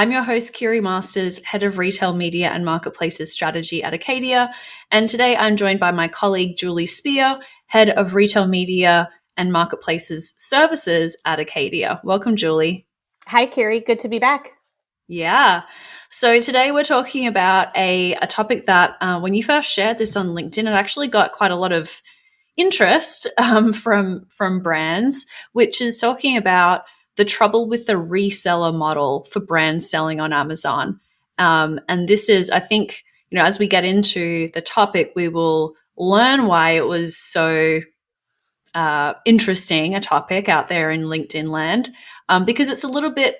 I'm 0.00 0.12
your 0.12 0.22
host, 0.22 0.54
Kiri 0.54 0.80
Masters, 0.80 1.44
Head 1.44 1.62
of 1.62 1.76
Retail 1.76 2.16
Media 2.16 2.48
and 2.48 2.64
Marketplaces 2.64 3.34
Strategy 3.34 3.82
at 3.82 3.92
Acadia. 3.92 4.50
And 4.90 5.06
today 5.06 5.36
I'm 5.36 5.56
joined 5.56 5.78
by 5.78 5.90
my 5.90 6.08
colleague, 6.08 6.56
Julie 6.56 6.86
Spear, 6.86 7.38
Head 7.66 7.90
of 7.90 8.14
Retail 8.14 8.46
Media 8.46 9.10
and 9.36 9.52
Marketplaces 9.52 10.32
Services 10.38 11.18
at 11.26 11.38
Acadia. 11.38 12.00
Welcome, 12.02 12.36
Julie. 12.36 12.86
Hi, 13.26 13.44
Kiri. 13.44 13.80
Good 13.80 13.98
to 13.98 14.08
be 14.08 14.18
back. 14.18 14.52
Yeah. 15.06 15.64
So 16.08 16.40
today 16.40 16.72
we're 16.72 16.82
talking 16.82 17.26
about 17.26 17.68
a, 17.76 18.14
a 18.14 18.26
topic 18.26 18.64
that 18.64 18.96
uh, 19.02 19.20
when 19.20 19.34
you 19.34 19.42
first 19.42 19.70
shared 19.70 19.98
this 19.98 20.16
on 20.16 20.28
LinkedIn, 20.28 20.60
it 20.60 20.68
actually 20.68 21.08
got 21.08 21.32
quite 21.32 21.50
a 21.50 21.56
lot 21.56 21.72
of 21.72 22.00
interest 22.56 23.28
um, 23.36 23.74
from 23.74 24.24
from 24.30 24.62
brands, 24.62 25.26
which 25.52 25.82
is 25.82 26.00
talking 26.00 26.38
about 26.38 26.84
the 27.20 27.24
trouble 27.26 27.68
with 27.68 27.84
the 27.84 27.92
reseller 27.92 28.74
model 28.74 29.24
for 29.30 29.40
brands 29.40 29.90
selling 29.90 30.20
on 30.22 30.32
Amazon. 30.32 30.98
Um, 31.36 31.78
and 31.86 32.08
this 32.08 32.30
is, 32.30 32.48
I 32.48 32.60
think, 32.60 33.02
you 33.28 33.36
know, 33.36 33.44
as 33.44 33.58
we 33.58 33.68
get 33.68 33.84
into 33.84 34.48
the 34.54 34.62
topic, 34.62 35.12
we 35.14 35.28
will 35.28 35.74
learn 35.98 36.46
why 36.46 36.70
it 36.70 36.86
was 36.86 37.18
so 37.18 37.80
uh, 38.74 39.12
interesting 39.26 39.94
a 39.94 40.00
topic 40.00 40.48
out 40.48 40.68
there 40.68 40.90
in 40.90 41.02
LinkedIn 41.02 41.48
land 41.48 41.90
um, 42.30 42.46
because 42.46 42.70
it's 42.70 42.84
a 42.84 42.88
little 42.88 43.10
bit. 43.10 43.36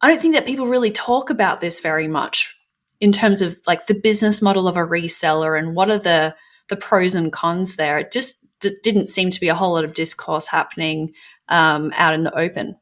I 0.00 0.06
don't 0.06 0.22
think 0.22 0.34
that 0.34 0.46
people 0.46 0.66
really 0.66 0.92
talk 0.92 1.28
about 1.28 1.60
this 1.60 1.80
very 1.80 2.06
much 2.06 2.56
in 3.00 3.10
terms 3.10 3.42
of 3.42 3.58
like 3.66 3.88
the 3.88 3.94
business 3.94 4.40
model 4.40 4.68
of 4.68 4.76
a 4.76 4.86
reseller 4.86 5.58
and 5.58 5.74
what 5.74 5.90
are 5.90 5.98
the 5.98 6.36
the 6.68 6.76
pros 6.76 7.16
and 7.16 7.32
cons 7.32 7.74
there. 7.74 7.98
It 7.98 8.12
just 8.12 8.36
d- 8.60 8.76
didn't 8.84 9.08
seem 9.08 9.30
to 9.30 9.40
be 9.40 9.48
a 9.48 9.56
whole 9.56 9.72
lot 9.72 9.84
of 9.84 9.94
discourse 9.94 10.46
happening 10.46 11.12
um, 11.48 11.92
out 11.96 12.14
in 12.14 12.22
the 12.22 12.38
open. 12.38 12.76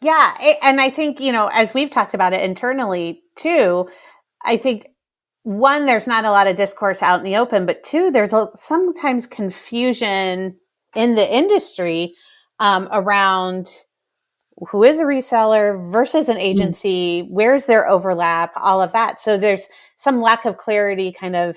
Yeah. 0.00 0.56
And 0.62 0.80
I 0.80 0.90
think, 0.90 1.20
you 1.20 1.32
know, 1.32 1.48
as 1.48 1.74
we've 1.74 1.90
talked 1.90 2.14
about 2.14 2.32
it 2.32 2.42
internally 2.42 3.22
too, 3.36 3.88
I 4.44 4.56
think 4.56 4.86
one, 5.42 5.86
there's 5.86 6.06
not 6.06 6.24
a 6.24 6.30
lot 6.30 6.46
of 6.46 6.56
discourse 6.56 7.02
out 7.02 7.18
in 7.18 7.24
the 7.24 7.36
open, 7.36 7.66
but 7.66 7.82
two, 7.82 8.10
there's 8.10 8.32
a, 8.32 8.48
sometimes 8.54 9.26
confusion 9.26 10.56
in 10.94 11.14
the 11.14 11.34
industry 11.34 12.14
um, 12.60 12.88
around 12.92 13.68
who 14.70 14.82
is 14.82 15.00
a 15.00 15.04
reseller 15.04 15.90
versus 15.92 16.28
an 16.28 16.36
hmm. 16.36 16.42
agency, 16.42 17.22
mm. 17.22 17.30
where's 17.30 17.66
their 17.66 17.88
overlap, 17.88 18.52
all 18.56 18.82
of 18.82 18.92
that. 18.92 19.20
So 19.20 19.38
there's 19.38 19.68
some 19.96 20.20
lack 20.20 20.44
of 20.44 20.56
clarity 20.56 21.12
kind 21.12 21.36
of 21.36 21.56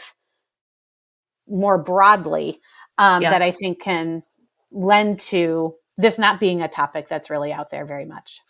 more 1.48 1.82
broadly 1.82 2.60
um, 2.98 3.22
yeah. 3.22 3.32
that 3.32 3.42
I 3.42 3.52
think 3.52 3.82
can 3.82 4.24
lend 4.72 5.20
to 5.20 5.74
this 5.98 6.18
not 6.18 6.40
being 6.40 6.62
a 6.62 6.68
topic 6.68 7.08
that's 7.08 7.30
really 7.30 7.52
out 7.52 7.70
there 7.70 7.86
very 7.86 8.06
much. 8.06 8.42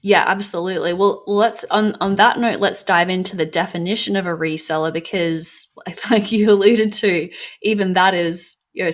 Yeah, 0.00 0.24
absolutely. 0.26 0.92
Well, 0.92 1.24
let's 1.26 1.64
on 1.64 1.94
on 2.00 2.16
that 2.16 2.38
note, 2.38 2.60
let's 2.60 2.82
dive 2.82 3.10
into 3.10 3.36
the 3.36 3.46
definition 3.46 4.16
of 4.16 4.26
a 4.26 4.30
reseller 4.30 4.92
because, 4.92 5.72
like 6.10 6.32
you 6.32 6.50
alluded 6.50 6.92
to, 6.94 7.28
even 7.62 7.92
that 7.92 8.14
is 8.14 8.56
you 8.72 8.84
know 8.84 8.90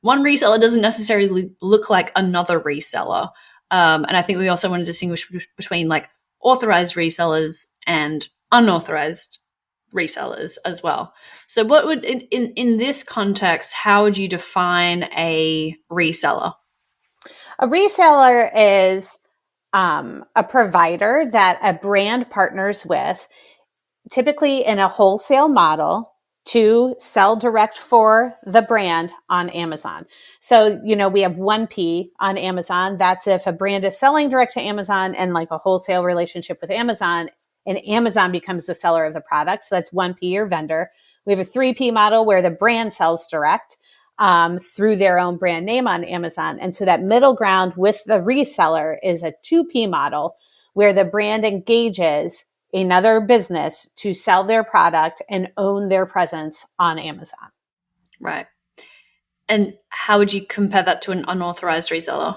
one 0.00 0.22
reseller 0.22 0.60
doesn't 0.60 0.82
necessarily 0.82 1.50
look 1.62 1.88
like 1.88 2.12
another 2.16 2.60
reseller, 2.60 3.30
um, 3.70 4.04
and 4.04 4.16
I 4.16 4.22
think 4.22 4.38
we 4.38 4.48
also 4.48 4.68
want 4.68 4.80
to 4.80 4.86
distinguish 4.86 5.30
between 5.56 5.88
like 5.88 6.08
authorized 6.40 6.96
resellers 6.96 7.66
and 7.86 8.28
unauthorized 8.52 9.38
resellers 9.94 10.58
as 10.64 10.82
well. 10.82 11.12
So, 11.46 11.64
what 11.64 11.86
would 11.86 12.04
in 12.04 12.22
in, 12.32 12.52
in 12.54 12.76
this 12.76 13.02
context, 13.04 13.72
how 13.72 14.02
would 14.02 14.18
you 14.18 14.28
define 14.28 15.04
a 15.16 15.76
reseller? 15.90 16.54
A 17.58 17.66
reseller 17.66 18.50
is 18.54 19.18
um, 19.72 20.24
a 20.34 20.44
provider 20.44 21.24
that 21.32 21.58
a 21.62 21.74
brand 21.74 22.30
partners 22.30 22.84
with, 22.86 23.26
typically 24.10 24.64
in 24.64 24.78
a 24.78 24.88
wholesale 24.88 25.48
model 25.48 26.12
to 26.46 26.94
sell 26.98 27.34
direct 27.34 27.76
for 27.76 28.34
the 28.44 28.62
brand 28.62 29.12
on 29.28 29.50
Amazon. 29.50 30.06
So, 30.40 30.80
you 30.84 30.94
know, 30.94 31.08
we 31.08 31.22
have 31.22 31.32
1P 31.32 32.10
on 32.20 32.38
Amazon. 32.38 32.98
That's 32.98 33.26
if 33.26 33.46
a 33.46 33.52
brand 33.52 33.84
is 33.84 33.98
selling 33.98 34.28
direct 34.28 34.52
to 34.52 34.60
Amazon 34.60 35.14
and 35.16 35.32
like 35.32 35.48
a 35.50 35.58
wholesale 35.58 36.04
relationship 36.04 36.58
with 36.60 36.70
Amazon, 36.70 37.30
and 37.66 37.84
Amazon 37.88 38.30
becomes 38.30 38.66
the 38.66 38.76
seller 38.76 39.04
of 39.04 39.12
the 39.12 39.20
product. 39.20 39.64
So 39.64 39.74
that's 39.74 39.90
1P 39.90 40.36
or 40.36 40.46
vendor. 40.46 40.90
We 41.24 41.32
have 41.32 41.40
a 41.40 41.50
3P 41.50 41.92
model 41.92 42.24
where 42.24 42.42
the 42.42 42.50
brand 42.50 42.92
sells 42.92 43.26
direct 43.26 43.76
um, 44.18 44.58
through 44.58 44.96
their 44.96 45.18
own 45.18 45.36
brand 45.36 45.66
name 45.66 45.86
on 45.86 46.04
Amazon. 46.04 46.58
And 46.60 46.74
so 46.74 46.84
that 46.84 47.02
middle 47.02 47.34
ground 47.34 47.74
with 47.76 48.02
the 48.04 48.20
reseller 48.20 48.96
is 49.02 49.22
a 49.22 49.34
2P 49.44 49.90
model 49.90 50.36
where 50.72 50.92
the 50.92 51.04
brand 51.04 51.44
engages 51.44 52.44
another 52.72 53.20
business 53.20 53.88
to 53.96 54.12
sell 54.12 54.44
their 54.44 54.64
product 54.64 55.22
and 55.28 55.50
own 55.56 55.88
their 55.88 56.06
presence 56.06 56.66
on 56.78 56.98
Amazon. 56.98 57.50
Right. 58.20 58.46
And 59.48 59.74
how 59.88 60.18
would 60.18 60.32
you 60.32 60.44
compare 60.44 60.82
that 60.82 61.02
to 61.02 61.12
an 61.12 61.24
unauthorized 61.28 61.90
reseller? 61.90 62.36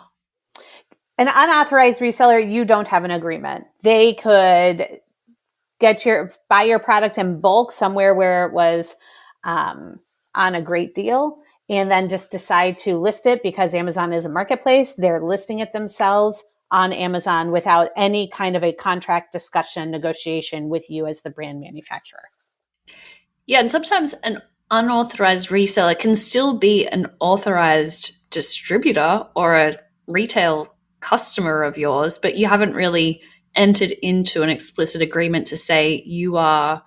An 1.18 1.28
unauthorized 1.28 2.00
reseller, 2.00 2.40
you 2.40 2.64
don't 2.64 2.88
have 2.88 3.04
an 3.04 3.12
agreement. 3.12 3.66
They 3.82 4.14
could 4.14 5.00
get 5.80 6.06
your 6.06 6.32
buy 6.50 6.64
your 6.64 6.80
product 6.80 7.18
in 7.18 7.42
bulk 7.42 7.72
somewhere 7.72 8.14
where 8.14 8.46
it 8.46 8.54
was 8.54 8.96
um, 9.44 10.00
on 10.36 10.56
a 10.56 10.62
great 10.62 10.94
deal 10.94 11.40
and 11.70 11.90
then 11.92 12.10
just 12.10 12.32
decide 12.32 12.78
to 12.80 12.98
list 12.98 13.26
it 13.26 13.44
because 13.44 13.74
Amazon 13.74 14.12
is 14.12 14.26
a 14.26 14.30
marketplace. 14.30 14.96
They're 14.96 15.22
listing 15.22 15.60
it 15.60 15.72
themselves 15.72 16.44
on 16.72 16.92
Amazon 16.94 17.52
without 17.52 17.90
any 17.96 18.28
kind 18.28 18.56
of 18.56 18.64
a 18.64 18.74
contract 18.74 19.32
discussion 19.32 19.92
negotiation 19.92 20.70
with 20.70 20.90
you 20.90 21.06
as 21.06 21.22
the 21.22 21.30
brand 21.30 21.60
manufacturer. 21.62 22.30
Yeah, 23.46 23.60
and 23.60 23.72
sometimes 23.72 24.14
an 24.24 24.42
unauthorized 24.72 25.50
reseller 25.50 25.98
can 25.98 26.16
still 26.16 26.58
be 26.58 26.88
an 26.88 27.08
authorized 27.20 28.12
distributor 28.30 29.26
or 29.36 29.56
a 29.56 29.80
retail 30.08 30.76
customer 31.00 31.64
of 31.64 31.78
yours, 31.78 32.18
but 32.18 32.38
you 32.38 32.48
haven't 32.48 32.74
really 32.74 33.22
entered 33.56 33.92
into 34.04 34.44
an 34.44 34.50
explicit 34.50 35.02
agreement 35.02 35.48
to 35.48 35.58
say 35.58 36.04
you 36.06 36.38
are 36.38 36.84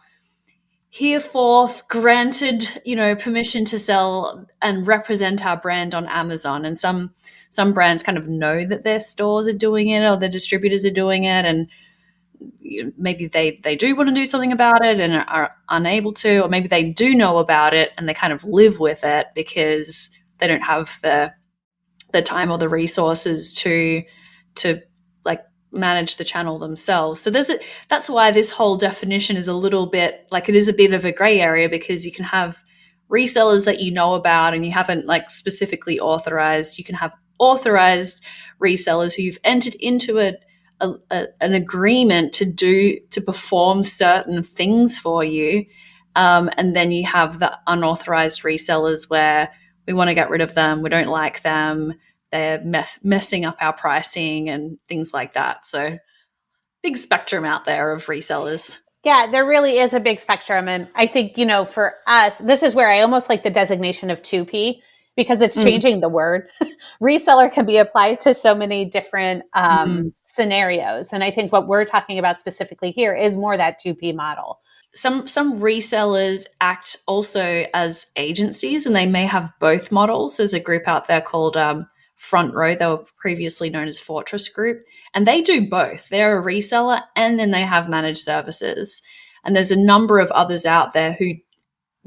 hereforth 0.93 1.89
granted 1.89 2.83
you 2.85 2.95
know 2.95 3.17
permission 3.17 3.65
to 3.65 3.79
sell 3.79 4.47
and 4.61 4.87
represent 4.87 5.45
our 5.45 5.57
brand 5.57 5.95
on 5.95 6.07
amazon. 6.07 6.65
And 6.67 6.77
some 6.77 7.15
some 7.49 7.73
brands 7.73 8.03
kind 8.03 8.19
of 8.19 8.29
know 8.29 8.65
that 8.67 8.85
their 8.85 8.99
stores 8.99 9.49
are 9.49 9.55
doing 9.55 9.89
it 9.89 10.05
or 10.05 10.19
their 10.19 10.29
distributors 10.29 10.85
are 10.85 10.91
doing 10.91 11.25
it. 11.25 11.47
And 11.47 11.69
maybe 12.99 13.27
they 13.27 13.59
they 13.63 13.75
do 13.75 13.97
want 13.97 14.11
to 14.11 14.15
do 14.15 14.27
something 14.27 14.53
about 14.53 14.85
it 14.85 15.01
and 15.01 15.15
are 15.15 15.57
unable 15.71 16.13
to 16.13 16.41
or 16.41 16.49
maybe 16.49 16.69
they 16.69 16.85
do 16.85 17.15
know 17.15 17.39
about 17.39 17.73
it 17.73 17.93
and 17.97 18.07
they 18.07 18.15
kind 18.15 18.33
of 18.33 18.45
live 18.45 18.79
with 18.79 19.03
it 19.03 19.29
because 19.35 20.11
they 20.39 20.47
don't 20.47 20.65
have 20.65 20.99
the 21.03 21.33
the 22.13 22.21
time 22.21 22.51
or 22.51 22.59
the 22.59 22.69
resources 22.69 23.55
to 23.55 24.03
to 24.57 24.83
manage 25.73 26.17
the 26.17 26.25
channel 26.25 26.59
themselves. 26.59 27.21
So 27.21 27.31
there's 27.31 27.51
a, 27.51 27.59
that's 27.89 28.11
why 28.11 28.31
this 28.31 28.51
whole 28.51 28.77
definition 28.77 29.37
is 29.37 29.49
a 29.49 29.55
little 29.55 29.87
bit 29.87 30.27
like 30.31 30.49
it 30.49 30.55
is 30.55 30.69
a 30.69 30.73
bit 30.73 30.93
of 30.93 31.05
a 31.05 31.13
gray 31.13 31.41
area 31.41 31.69
because 31.69 32.05
you 32.05 32.13
can 32.13 32.27
have 32.27 32.63
resellers 33.11 33.65
that 33.65 33.81
you 33.81 33.91
know 33.91 34.15
about 34.15 34.55
and 34.55 34.65
you 34.65 34.73
haven't 34.73 35.07
like 35.07 35.31
specifically 35.31 35.99
authorized. 36.01 36.79
You 36.79 36.85
can 36.85 36.95
have 36.97 37.15
authorized 37.39 38.23
resellers 38.61 39.15
who 39.15 39.23
you've 39.23 39.39
entered 39.45 39.75
into 39.77 40.19
a, 40.19 40.35
a, 40.81 40.95
a 41.11 41.27
an 41.41 41.55
agreement 41.55 42.33
to 42.35 42.45
do 42.45 42.99
to 43.11 43.21
perform 43.21 43.85
certain 43.85 44.43
things 44.43 44.99
for 44.99 45.25
you. 45.25 45.67
Um, 46.15 46.51
and 46.57 46.77
then 46.77 46.93
you 46.93 47.07
have 47.07 47.39
the 47.39 47.59
unauthorized 47.67 48.43
resellers 48.43 49.09
where 49.09 49.51
we 49.87 49.93
want 49.93 50.09
to 50.09 50.15
get 50.15 50.31
rid 50.31 50.41
of 50.41 50.55
them, 50.55 50.83
we 50.83 50.91
don't 50.91 51.09
like 51.09 51.43
them, 51.43 51.95
they're 52.33 52.61
mess- 52.65 52.99
messing 53.05 53.45
up 53.45 53.57
our 53.61 53.73
pricing 53.73 54.49
and 54.49 54.79
things 54.89 55.13
like 55.15 55.35
that. 55.35 55.65
So, 55.65 55.95
big 56.83 56.97
spectrum 56.97 57.45
out 57.45 57.65
there 57.65 57.93
of 57.93 58.07
resellers. 58.07 58.81
Yeah, 59.05 59.29
there 59.31 59.47
really 59.47 59.79
is 59.79 59.95
a 59.95 60.01
big 60.01 60.21
spectrum. 60.21 60.69
And 60.69 60.89
I 60.95 61.07
think, 61.07 61.37
you 61.37 61.45
know, 61.45 61.65
for 61.65 61.95
us, 62.07 62.39
this 62.39 62.63
is 62.63 62.75
where 62.75 62.91
I 62.91 63.01
almost 63.01 63.29
like 63.29 63.43
the 63.43 63.51
designation 63.51 64.11
of 64.11 64.23
2P 64.23 64.81
because 65.17 65.41
it's 65.41 65.57
mm. 65.57 65.63
changing 65.63 65.99
mm. 65.99 66.01
the 66.03 66.09
word. 66.09 66.49
Reseller 67.03 67.53
can 67.53 67.67
be 67.67 67.79
applied 67.79 68.21
to 68.23 68.33
so 68.33 68.55
many 68.55 68.85
different 68.85 69.45
um, 69.55 69.89
mm. 69.89 70.13
scenarios. 70.27 71.09
And 71.13 71.25
I 71.25 71.31
think 71.31 71.53
what 71.53 71.67
we're 71.67 71.85
talking 71.85 72.19
about 72.19 72.39
specifically 72.39 72.93
here 72.93 73.15
is 73.15 73.37
more 73.37 73.57
that 73.57 73.81
2P 73.85 74.15
model. 74.15 74.61
some 74.95 75.27
some 75.27 75.59
resellers 75.59 76.47
act 76.61 76.97
also 77.07 77.67
as 77.75 78.07
agencies, 78.17 78.87
and 78.87 78.95
they 78.95 79.07
may 79.07 79.27
have 79.27 79.51
both 79.59 79.91
models. 79.91 80.37
There's 80.37 80.55
a 80.55 80.61
group 80.61 80.87
out 80.87 81.09
there 81.09 81.21
called 81.21 81.57
um, 81.57 81.89
Front 82.23 82.55
Row. 82.55 82.77
They 82.77 82.87
were 82.87 83.05
previously 83.17 83.69
known 83.69 83.89
as 83.89 83.99
Fortress 83.99 84.49
Group, 84.49 84.83
and 85.13 85.27
they 85.27 85.43
do 85.43 85.69
both. 85.69 86.09
They're 86.09 86.39
a 86.39 86.43
reseller, 86.43 87.03
and 87.17 87.37
then 87.37 87.51
they 87.51 87.63
have 87.63 87.89
managed 87.89 88.21
services. 88.21 89.03
And 89.45 89.57
there's 89.57 89.73
a 89.73 89.77
number 89.77 90.21
of 90.21 90.31
others 90.31 90.65
out 90.65 90.93
there 90.93 91.15
who 91.15 91.35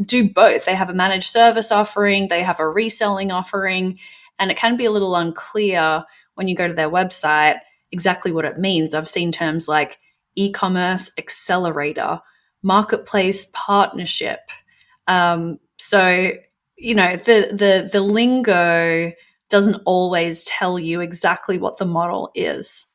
do 0.01 0.29
both. 0.29 0.63
They 0.63 0.73
have 0.73 0.89
a 0.89 0.93
managed 0.93 1.27
service 1.27 1.69
offering, 1.69 2.29
they 2.29 2.43
have 2.43 2.61
a 2.61 2.69
reselling 2.69 3.29
offering, 3.29 3.99
and 4.39 4.49
it 4.49 4.57
can 4.57 4.77
be 4.77 4.85
a 4.85 4.91
little 4.91 5.17
unclear 5.17 6.05
when 6.35 6.47
you 6.47 6.55
go 6.55 6.67
to 6.67 6.73
their 6.73 6.89
website 6.89 7.59
exactly 7.91 8.31
what 8.31 8.45
it 8.45 8.57
means. 8.57 8.95
I've 8.95 9.09
seen 9.09 9.33
terms 9.33 9.67
like 9.67 9.99
e 10.35 10.49
commerce 10.49 11.11
accelerator, 11.17 12.19
marketplace 12.63 13.51
partnership. 13.53 14.39
Um, 15.07 15.59
so, 15.77 16.31
you 16.77 16.95
know, 16.95 17.17
the, 17.17 17.49
the, 17.51 17.89
the 17.91 18.01
lingo 18.01 19.11
doesn't 19.49 19.81
always 19.85 20.43
tell 20.43 20.79
you 20.79 21.01
exactly 21.01 21.57
what 21.57 21.77
the 21.77 21.85
model 21.85 22.31
is. 22.35 22.85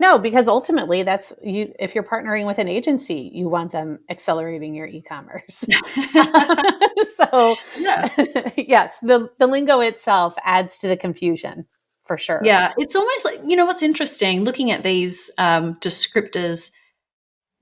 No, 0.00 0.18
because 0.18 0.48
ultimately 0.48 1.02
that's 1.02 1.32
you 1.42 1.72
if 1.78 1.94
you're 1.94 2.04
partnering 2.04 2.46
with 2.46 2.58
an 2.58 2.68
agency, 2.68 3.30
you 3.32 3.48
want 3.48 3.70
them 3.70 4.00
accelerating 4.08 4.74
your 4.74 4.86
e-commerce. 4.86 5.64
so 7.14 7.56
yes, 8.56 8.98
the 9.00 9.30
the 9.38 9.46
lingo 9.46 9.80
itself 9.80 10.34
adds 10.44 10.78
to 10.78 10.88
the 10.88 10.96
confusion 10.96 11.66
for 12.02 12.18
sure. 12.18 12.40
Yeah, 12.42 12.72
it's 12.78 12.96
almost 12.96 13.24
like 13.24 13.40
you 13.46 13.56
know 13.56 13.66
what's 13.66 13.82
interesting 13.82 14.42
looking 14.44 14.70
at 14.70 14.82
these 14.82 15.30
um, 15.38 15.76
descriptors. 15.76 16.72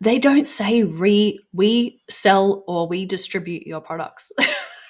They 0.00 0.18
don't 0.18 0.46
say 0.46 0.84
re 0.84 1.38
we 1.52 2.00
sell 2.08 2.64
or 2.66 2.88
we 2.88 3.04
distribute 3.04 3.66
your 3.66 3.80
products. 3.80 4.32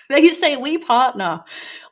they 0.11 0.29
say 0.31 0.57
we 0.57 0.79
partner. 0.79 1.43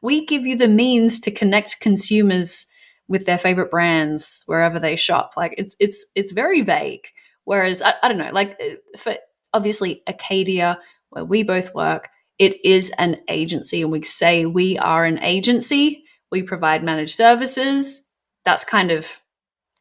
We 0.03 0.25
give 0.25 0.47
you 0.47 0.57
the 0.57 0.69
means 0.69 1.21
to 1.21 1.31
connect 1.31 1.81
consumers 1.81 2.67
with 3.09 3.27
their 3.27 3.39
favorite 3.39 3.71
brands 3.71 4.43
wherever 4.47 4.79
they 4.79 4.97
shop. 4.97 5.33
Like 5.37 5.55
it's 5.59 5.77
it's 5.79 6.07
it's 6.15 6.33
very 6.33 6.63
vague. 6.63 7.07
Whereas 7.45 7.83
I, 7.83 7.95
I 8.03 8.09
don't 8.09 8.19
know, 8.19 8.33
like 8.33 8.61
uh, 8.61 8.99
for 8.99 9.15
obviously 9.53 10.03
Acadia, 10.07 10.79
where 11.11 11.25
we 11.25 11.43
both 11.43 11.75
work, 11.75 12.09
it 12.39 12.65
is 12.65 12.91
an 12.99 13.19
agency, 13.29 13.83
and 13.83 13.93
we 13.93 14.03
say 14.03 14.47
we 14.47 14.79
are 14.79 15.05
an 15.05 15.19
agency. 15.23 16.05
We 16.31 16.43
provide 16.43 16.83
managed 16.83 17.15
services. 17.15 18.03
That's 18.45 18.65
kind 18.65 18.91
of 18.91 19.21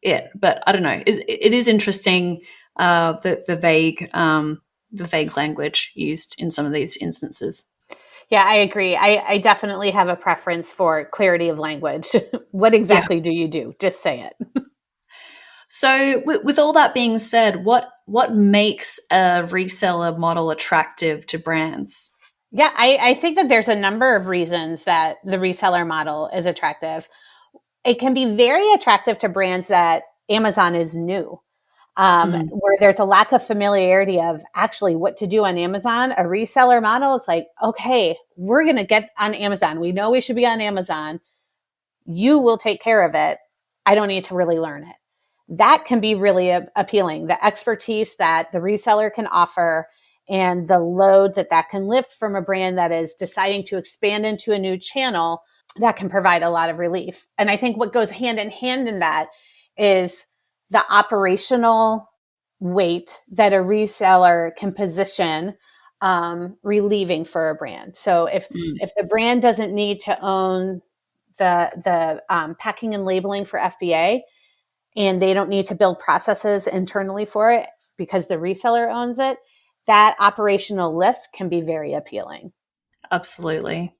it. 0.03 0.29
But 0.35 0.61
I 0.67 0.71
don't 0.71 0.83
know. 0.83 1.01
it, 1.05 1.25
it 1.27 1.53
is 1.53 1.67
interesting 1.67 2.41
uh, 2.77 3.13
the 3.13 3.43
the 3.47 3.55
vague 3.55 4.09
um, 4.13 4.61
the 4.91 5.05
vague 5.05 5.35
language 5.35 5.91
used 5.95 6.35
in 6.37 6.51
some 6.51 6.65
of 6.65 6.73
these 6.73 6.97
instances. 6.97 7.69
Yeah, 8.29 8.43
I 8.43 8.55
agree. 8.55 8.95
I, 8.95 9.23
I 9.27 9.37
definitely 9.37 9.91
have 9.91 10.07
a 10.07 10.15
preference 10.15 10.73
for 10.73 11.05
clarity 11.05 11.49
of 11.49 11.59
language. 11.59 12.07
what 12.51 12.73
exactly 12.73 13.17
yeah. 13.17 13.21
do 13.21 13.31
you 13.31 13.47
do? 13.47 13.73
Just 13.79 14.01
say 14.01 14.21
it. 14.21 14.63
so, 15.67 16.21
with, 16.25 16.43
with 16.43 16.59
all 16.59 16.73
that 16.73 16.93
being 16.93 17.19
said, 17.19 17.63
what 17.63 17.89
what 18.05 18.35
makes 18.35 18.99
a 19.11 19.43
reseller 19.43 20.17
model 20.17 20.51
attractive 20.51 21.25
to 21.27 21.39
brands? 21.39 22.11
Yeah, 22.51 22.71
I, 22.75 22.97
I 23.01 23.13
think 23.15 23.35
that 23.35 23.49
there's 23.49 23.67
a 23.67 23.75
number 23.75 24.15
of 24.15 24.27
reasons 24.27 24.85
that 24.85 25.17
the 25.25 25.37
reseller 25.37 25.85
model 25.85 26.29
is 26.33 26.45
attractive. 26.45 27.09
It 27.83 27.99
can 27.99 28.13
be 28.13 28.35
very 28.35 28.71
attractive 28.73 29.17
to 29.19 29.29
brands 29.29 29.67
that 29.67 30.03
Amazon 30.29 30.75
is 30.75 30.95
new 30.95 31.39
um, 31.97 32.31
mm-hmm. 32.31 32.47
where 32.47 32.77
there's 32.79 32.99
a 32.99 33.05
lack 33.05 33.31
of 33.31 33.45
familiarity 33.45 34.19
of 34.19 34.41
actually 34.53 34.95
what 34.95 35.17
to 35.17 35.27
do 35.27 35.45
on 35.45 35.57
Amazon. 35.57 36.11
A 36.11 36.23
reseller 36.23 36.81
model 36.81 37.15
is 37.15 37.25
like, 37.27 37.47
okay, 37.63 38.17
we're 38.35 38.63
going 38.63 38.75
to 38.75 38.83
get 38.83 39.11
on 39.17 39.33
Amazon. 39.33 39.79
We 39.79 39.91
know 39.91 40.11
we 40.11 40.21
should 40.21 40.35
be 40.35 40.45
on 40.45 40.61
Amazon. 40.61 41.21
You 42.05 42.39
will 42.39 42.57
take 42.57 42.81
care 42.81 43.05
of 43.05 43.15
it. 43.15 43.37
I 43.85 43.95
don't 43.95 44.09
need 44.09 44.25
to 44.25 44.35
really 44.35 44.59
learn 44.59 44.83
it. 44.83 44.95
That 45.47 45.85
can 45.85 45.99
be 45.99 46.15
really 46.15 46.49
a- 46.49 46.67
appealing. 46.75 47.27
The 47.27 47.43
expertise 47.43 48.17
that 48.17 48.51
the 48.51 48.57
reseller 48.59 49.13
can 49.13 49.27
offer 49.27 49.87
and 50.27 50.67
the 50.67 50.79
load 50.79 51.35
that 51.35 51.51
that 51.51 51.69
can 51.69 51.85
lift 51.85 52.11
from 52.11 52.35
a 52.35 52.41
brand 52.41 52.77
that 52.77 52.91
is 52.91 53.13
deciding 53.13 53.63
to 53.65 53.77
expand 53.77 54.25
into 54.25 54.51
a 54.51 54.59
new 54.59 54.77
channel 54.77 55.43
that 55.77 55.95
can 55.95 56.09
provide 56.09 56.41
a 56.41 56.49
lot 56.49 56.69
of 56.69 56.79
relief. 56.79 57.27
And 57.37 57.49
I 57.49 57.57
think 57.57 57.77
what 57.77 57.93
goes 57.93 58.09
hand 58.09 58.39
in 58.39 58.49
hand 58.49 58.87
in 58.87 58.99
that 58.99 59.27
is 59.77 60.25
the 60.69 60.83
operational 60.89 62.09
weight 62.59 63.21
that 63.31 63.53
a 63.53 63.57
reseller 63.57 64.55
can 64.55 64.73
position 64.73 65.55
um, 66.01 66.57
relieving 66.63 67.25
for 67.25 67.49
a 67.49 67.55
brand. 67.55 67.95
So 67.95 68.25
if 68.25 68.49
mm. 68.49 68.73
if 68.79 68.91
the 68.95 69.03
brand 69.03 69.41
doesn't 69.41 69.73
need 69.73 69.99
to 70.01 70.19
own 70.21 70.81
the 71.37 71.71
the 71.83 72.23
um, 72.33 72.55
packing 72.59 72.93
and 72.93 73.05
labeling 73.05 73.45
for 73.45 73.59
FBA, 73.59 74.21
and 74.95 75.21
they 75.21 75.33
don't 75.33 75.49
need 75.49 75.65
to 75.67 75.75
build 75.75 75.99
processes 75.99 76.67
internally 76.67 77.25
for 77.25 77.51
it 77.51 77.67
because 77.97 78.27
the 78.27 78.35
reseller 78.35 78.93
owns 78.93 79.19
it, 79.19 79.37
that 79.87 80.15
operational 80.19 80.95
lift 80.95 81.29
can 81.33 81.49
be 81.49 81.61
very 81.61 81.93
appealing. 81.93 82.51
Absolutely. 83.11 83.95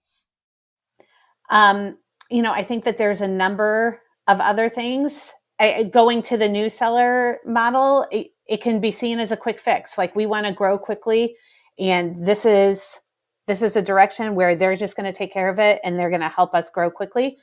Um, 1.49 1.97
you 2.29 2.41
know, 2.41 2.51
I 2.51 2.63
think 2.63 2.85
that 2.85 2.97
there's 2.97 3.21
a 3.21 3.27
number 3.27 4.01
of 4.27 4.39
other 4.39 4.69
things 4.69 5.31
I, 5.59 5.83
going 5.83 6.21
to 6.23 6.37
the 6.37 6.45
reseller 6.45 7.37
model, 7.45 8.05
it, 8.11 8.27
it 8.47 8.61
can 8.61 8.79
be 8.79 8.91
seen 8.91 9.19
as 9.19 9.31
a 9.31 9.37
quick 9.37 9.59
fix. 9.59 9.97
Like 9.97 10.15
we 10.15 10.25
want 10.25 10.45
to 10.45 10.51
grow 10.51 10.77
quickly, 10.77 11.35
and 11.79 12.25
this 12.25 12.45
is 12.45 12.99
this 13.47 13.61
is 13.61 13.75
a 13.75 13.81
direction 13.81 14.35
where 14.35 14.55
they're 14.55 14.75
just 14.75 14.97
going 14.97 15.11
to 15.11 15.17
take 15.17 15.31
care 15.31 15.49
of 15.49 15.59
it 15.59 15.79
and 15.83 15.99
they're 15.99 16.09
going 16.09 16.21
to 16.21 16.29
help 16.29 16.55
us 16.55 16.69
grow 16.69 16.89
quickly. 16.89 17.37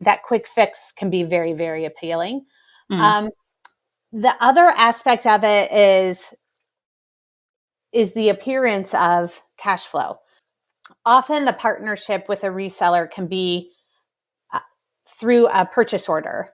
That 0.00 0.22
quick 0.22 0.46
fix 0.46 0.92
can 0.92 1.10
be 1.10 1.22
very 1.22 1.52
very 1.52 1.84
appealing. 1.84 2.46
Mm. 2.90 2.98
Um, 2.98 3.30
the 4.12 4.34
other 4.40 4.66
aspect 4.66 5.26
of 5.26 5.44
it 5.44 5.70
is 5.72 6.32
is 7.92 8.14
the 8.14 8.28
appearance 8.28 8.94
of 8.94 9.42
cash 9.58 9.84
flow. 9.84 10.18
Often, 11.04 11.44
the 11.44 11.52
partnership 11.52 12.28
with 12.28 12.44
a 12.44 12.48
reseller 12.48 13.10
can 13.10 13.26
be 13.26 13.72
uh, 14.52 14.60
through 15.06 15.48
a 15.48 15.66
purchase 15.66 16.08
order 16.08 16.50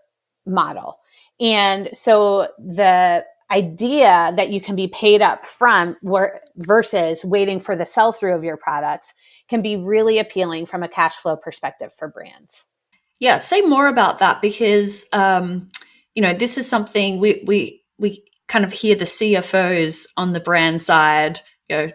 model. 0.46 0.98
And 1.40 1.90
so 1.92 2.48
the 2.58 3.24
idea 3.50 4.32
that 4.36 4.50
you 4.50 4.60
can 4.60 4.74
be 4.74 4.88
paid 4.88 5.22
up 5.22 5.44
front 5.44 5.96
where, 6.02 6.40
versus 6.56 7.24
waiting 7.24 7.60
for 7.60 7.76
the 7.76 7.84
sell 7.84 8.12
through 8.12 8.34
of 8.34 8.42
your 8.42 8.56
products 8.56 9.14
can 9.48 9.62
be 9.62 9.76
really 9.76 10.18
appealing 10.18 10.66
from 10.66 10.82
a 10.82 10.88
cash 10.88 11.14
flow 11.16 11.36
perspective 11.36 11.92
for 11.92 12.08
brands. 12.08 12.64
Yeah, 13.20 13.38
say 13.38 13.62
more 13.62 13.86
about 13.86 14.18
that 14.18 14.42
because 14.42 15.06
um, 15.12 15.68
you 16.14 16.22
know 16.22 16.34
this 16.34 16.58
is 16.58 16.68
something 16.68 17.18
we 17.18 17.42
we 17.46 17.82
we 17.98 18.24
kind 18.48 18.64
of 18.64 18.72
hear 18.72 18.94
the 18.94 19.04
CFOs 19.04 20.06
on 20.16 20.32
the 20.32 20.40
brand 20.40 20.82
side, 20.82 21.40
you 21.68 21.76
know, 21.76 21.90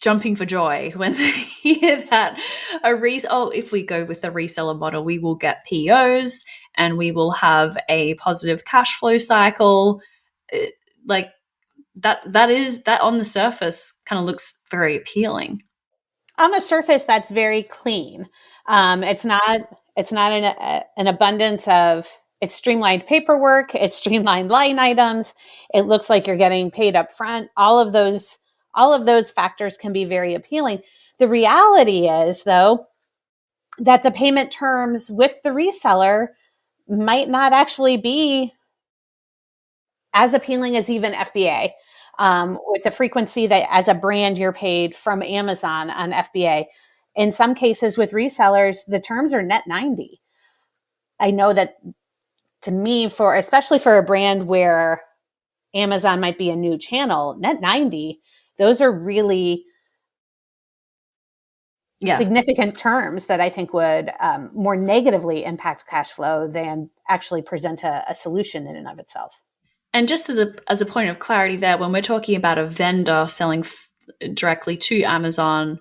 jumping 0.00 0.36
for 0.36 0.44
joy 0.44 0.92
when 0.96 1.12
they 1.12 1.30
hear 1.30 2.04
that 2.10 2.38
a 2.84 2.94
res- 2.94 3.26
oh 3.30 3.50
if 3.50 3.72
we 3.72 3.82
go 3.82 4.04
with 4.04 4.20
the 4.20 4.28
reseller 4.28 4.78
model 4.78 5.04
we 5.04 5.18
will 5.18 5.34
get 5.34 5.66
POs 5.68 6.44
and 6.78 6.96
we 6.96 7.12
will 7.12 7.32
have 7.32 7.76
a 7.90 8.14
positive 8.14 8.64
cash 8.64 8.98
flow 8.98 9.18
cycle. 9.18 10.00
Like 11.06 11.28
that 11.96 12.20
that 12.32 12.50
is 12.50 12.82
that 12.84 13.02
on 13.02 13.18
the 13.18 13.24
surface 13.24 13.92
kind 14.06 14.18
of 14.18 14.24
looks 14.24 14.58
very 14.70 14.96
appealing. 14.96 15.62
On 16.38 16.50
the 16.50 16.60
surface 16.60 17.04
that's 17.04 17.30
very 17.30 17.64
clean. 17.64 18.26
Um, 18.66 19.02
it's 19.02 19.24
not 19.26 19.60
it's 19.96 20.12
not 20.12 20.32
an, 20.32 20.44
a, 20.44 20.84
an 20.96 21.06
abundance 21.06 21.68
of 21.68 22.08
it's 22.40 22.54
streamlined 22.54 23.04
paperwork 23.06 23.74
it's 23.74 23.96
streamlined 23.96 24.50
line 24.50 24.78
items 24.78 25.34
it 25.74 25.82
looks 25.82 26.08
like 26.08 26.26
you're 26.26 26.36
getting 26.36 26.70
paid 26.70 26.94
up 26.94 27.10
front 27.10 27.48
all 27.56 27.80
of 27.80 27.92
those 27.92 28.38
all 28.78 28.94
of 28.94 29.06
those 29.06 29.30
factors 29.30 29.76
can 29.76 29.92
be 29.92 30.04
very 30.04 30.34
appealing. 30.34 30.80
The 31.18 31.28
reality 31.28 32.08
is, 32.08 32.44
though, 32.44 32.86
that 33.78 34.04
the 34.04 34.12
payment 34.12 34.52
terms 34.52 35.10
with 35.10 35.42
the 35.42 35.50
reseller 35.50 36.28
might 36.88 37.28
not 37.28 37.52
actually 37.52 37.96
be 37.96 38.52
as 40.14 40.34
appealing 40.34 40.76
as 40.76 40.88
even 40.88 41.12
FBA. 41.12 41.70
Um, 42.18 42.58
with 42.66 42.82
the 42.82 42.90
frequency 42.90 43.46
that 43.46 43.68
as 43.70 43.86
a 43.86 43.94
brand 43.94 44.38
you're 44.38 44.52
paid 44.52 44.96
from 44.96 45.22
Amazon 45.22 45.88
on 45.90 46.10
FBA. 46.10 46.64
In 47.14 47.30
some 47.30 47.54
cases 47.54 47.96
with 47.96 48.10
resellers, 48.10 48.78
the 48.88 48.98
terms 48.98 49.32
are 49.32 49.42
net 49.42 49.62
90. 49.68 50.20
I 51.20 51.30
know 51.30 51.52
that 51.52 51.76
to 52.62 52.72
me, 52.72 53.08
for 53.08 53.36
especially 53.36 53.78
for 53.78 53.98
a 53.98 54.02
brand 54.02 54.48
where 54.48 55.00
Amazon 55.74 56.18
might 56.18 56.38
be 56.38 56.50
a 56.50 56.56
new 56.56 56.76
channel, 56.76 57.36
net 57.38 57.60
90 57.60 58.20
those 58.58 58.80
are 58.80 58.92
really 58.92 59.64
yeah. 62.00 62.18
significant 62.18 62.76
terms 62.76 63.26
that 63.26 63.40
I 63.40 63.50
think 63.50 63.72
would 63.72 64.10
um, 64.20 64.50
more 64.54 64.76
negatively 64.76 65.44
impact 65.44 65.86
cash 65.88 66.10
flow 66.10 66.46
than 66.46 66.90
actually 67.08 67.42
present 67.42 67.82
a, 67.82 68.04
a, 68.08 68.14
solution 68.14 68.66
in 68.66 68.76
and 68.76 68.86
of 68.86 68.98
itself. 68.98 69.34
And 69.92 70.06
just 70.06 70.28
as 70.28 70.38
a 70.38 70.52
as 70.68 70.80
a 70.80 70.86
point 70.86 71.08
of 71.08 71.18
clarity, 71.18 71.56
there, 71.56 71.78
when 71.78 71.92
we're 71.92 72.02
talking 72.02 72.36
about 72.36 72.58
a 72.58 72.66
vendor 72.66 73.26
selling 73.26 73.60
f- 73.60 73.88
directly 74.34 74.76
to 74.76 75.02
Amazon, 75.02 75.80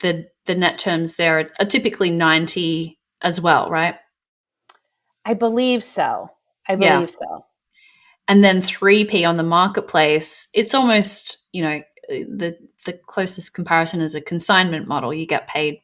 the 0.00 0.28
the 0.46 0.54
net 0.54 0.78
terms 0.78 1.16
there 1.16 1.50
are 1.58 1.66
typically 1.66 2.10
ninety 2.10 2.98
as 3.20 3.40
well, 3.40 3.68
right? 3.68 3.96
I 5.24 5.34
believe 5.34 5.84
so. 5.84 6.28
I 6.68 6.76
believe 6.76 6.90
yeah. 6.90 7.06
so. 7.06 7.44
And 8.28 8.44
then 8.44 8.62
3P 8.62 9.28
on 9.28 9.36
the 9.36 9.42
marketplace, 9.42 10.48
it's 10.54 10.74
almost, 10.74 11.46
you 11.52 11.62
know, 11.62 11.82
the 12.08 12.56
the 12.84 12.98
closest 13.06 13.54
comparison 13.54 14.00
is 14.00 14.14
a 14.14 14.20
consignment 14.20 14.88
model. 14.88 15.14
You 15.14 15.26
get 15.26 15.48
paid 15.48 15.80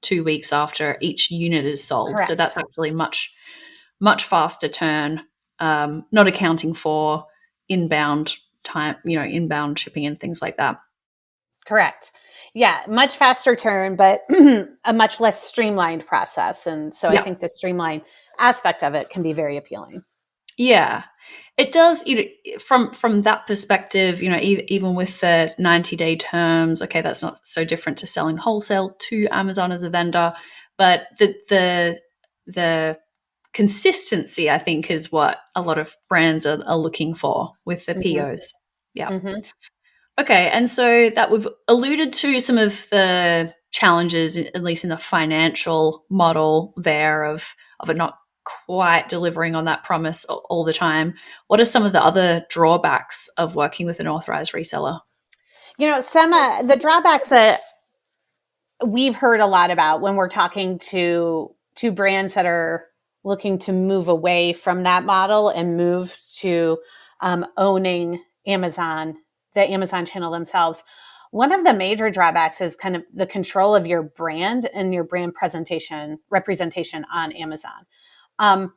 two 0.00 0.24
weeks 0.24 0.52
after 0.52 0.98
each 1.00 1.30
unit 1.30 1.64
is 1.64 1.82
sold. 1.82 2.14
Correct. 2.14 2.28
So 2.28 2.34
that's 2.34 2.56
actually 2.56 2.90
much 2.90 3.34
much 4.00 4.24
faster 4.24 4.68
turn, 4.68 5.22
um, 5.60 6.04
not 6.10 6.26
accounting 6.26 6.74
for 6.74 7.24
inbound 7.68 8.36
time, 8.64 8.96
you 9.04 9.16
know, 9.16 9.24
inbound 9.24 9.78
shipping 9.78 10.04
and 10.04 10.18
things 10.18 10.42
like 10.42 10.56
that. 10.56 10.76
Correct. 11.66 12.10
Yeah, 12.54 12.82
much 12.88 13.16
faster 13.16 13.54
turn, 13.54 13.94
but 13.94 14.22
a 14.84 14.92
much 14.92 15.20
less 15.20 15.42
streamlined 15.42 16.04
process. 16.04 16.66
And 16.66 16.92
so 16.92 17.08
I 17.08 17.22
think 17.22 17.38
the 17.38 17.48
streamlined 17.48 18.02
aspect 18.38 18.82
of 18.82 18.94
it 18.94 19.08
can 19.08 19.22
be 19.22 19.32
very 19.32 19.56
appealing. 19.56 20.02
Yeah, 20.56 21.04
it 21.56 21.72
does. 21.72 22.06
You 22.06 22.16
know, 22.16 22.58
from 22.58 22.92
from 22.92 23.22
that 23.22 23.46
perspective, 23.46 24.22
you 24.22 24.30
know, 24.30 24.38
e- 24.38 24.64
even 24.68 24.94
with 24.94 25.20
the 25.20 25.54
ninety 25.58 25.96
day 25.96 26.16
terms, 26.16 26.82
okay, 26.82 27.00
that's 27.00 27.22
not 27.22 27.46
so 27.46 27.64
different 27.64 27.98
to 27.98 28.06
selling 28.06 28.36
wholesale 28.36 28.96
to 29.08 29.26
Amazon 29.30 29.72
as 29.72 29.82
a 29.82 29.90
vendor, 29.90 30.32
but 30.78 31.06
the 31.18 31.34
the 31.48 32.00
the 32.46 32.98
consistency, 33.52 34.50
I 34.50 34.58
think, 34.58 34.90
is 34.90 35.12
what 35.12 35.38
a 35.54 35.62
lot 35.62 35.78
of 35.78 35.94
brands 36.08 36.46
are, 36.46 36.62
are 36.66 36.76
looking 36.76 37.14
for 37.14 37.50
with 37.64 37.86
the 37.86 37.94
mm-hmm. 37.94 38.30
POs. 38.30 38.54
Yeah. 38.94 39.10
Mm-hmm. 39.10 39.40
Okay, 40.20 40.50
and 40.50 40.68
so 40.68 41.10
that 41.10 41.30
we've 41.30 41.48
alluded 41.68 42.12
to 42.14 42.40
some 42.40 42.58
of 42.58 42.88
the 42.90 43.54
challenges, 43.72 44.36
at 44.36 44.62
least 44.62 44.84
in 44.84 44.90
the 44.90 44.98
financial 44.98 46.04
model 46.10 46.74
there 46.76 47.24
of 47.24 47.54
of 47.80 47.90
it 47.90 47.96
not 47.96 48.16
quite 48.44 49.08
delivering 49.08 49.54
on 49.54 49.64
that 49.66 49.84
promise 49.84 50.24
all 50.24 50.64
the 50.64 50.72
time. 50.72 51.14
What 51.46 51.60
are 51.60 51.64
some 51.64 51.84
of 51.84 51.92
the 51.92 52.02
other 52.02 52.44
drawbacks 52.48 53.28
of 53.38 53.54
working 53.54 53.86
with 53.86 54.00
an 54.00 54.08
authorized 54.08 54.52
reseller? 54.52 55.00
You 55.78 55.88
know, 55.88 56.00
some 56.00 56.32
uh, 56.32 56.62
the 56.62 56.76
drawbacks 56.76 57.30
that 57.30 57.60
we've 58.84 59.14
heard 59.14 59.40
a 59.40 59.46
lot 59.46 59.70
about 59.70 60.00
when 60.00 60.16
we're 60.16 60.28
talking 60.28 60.78
to 60.78 61.54
to 61.76 61.92
brands 61.92 62.34
that 62.34 62.46
are 62.46 62.86
looking 63.24 63.58
to 63.58 63.72
move 63.72 64.08
away 64.08 64.52
from 64.52 64.82
that 64.82 65.04
model 65.04 65.48
and 65.48 65.76
move 65.76 66.18
to 66.34 66.78
um, 67.20 67.46
owning 67.56 68.22
Amazon, 68.46 69.16
the 69.54 69.62
Amazon 69.70 70.04
channel 70.04 70.32
themselves. 70.32 70.82
One 71.30 71.52
of 71.52 71.64
the 71.64 71.72
major 71.72 72.10
drawbacks 72.10 72.60
is 72.60 72.76
kind 72.76 72.96
of 72.96 73.04
the 73.14 73.26
control 73.26 73.74
of 73.74 73.86
your 73.86 74.02
brand 74.02 74.68
and 74.74 74.92
your 74.92 75.04
brand 75.04 75.34
presentation 75.34 76.18
representation 76.30 77.06
on 77.12 77.32
Amazon. 77.32 77.86
Um, 78.42 78.74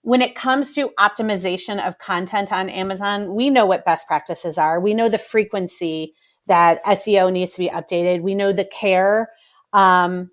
when 0.00 0.22
it 0.22 0.34
comes 0.34 0.72
to 0.74 0.90
optimization 0.98 1.86
of 1.86 1.98
content 1.98 2.50
on 2.52 2.68
Amazon, 2.68 3.34
we 3.34 3.50
know 3.50 3.66
what 3.66 3.84
best 3.84 4.06
practices 4.08 4.58
are. 4.58 4.80
We 4.80 4.94
know 4.94 5.08
the 5.08 5.18
frequency 5.18 6.14
that 6.46 6.82
SEO 6.84 7.30
needs 7.30 7.52
to 7.52 7.60
be 7.60 7.68
updated. 7.68 8.22
We 8.22 8.34
know 8.34 8.52
the 8.52 8.64
care 8.64 9.28
um, 9.72 10.30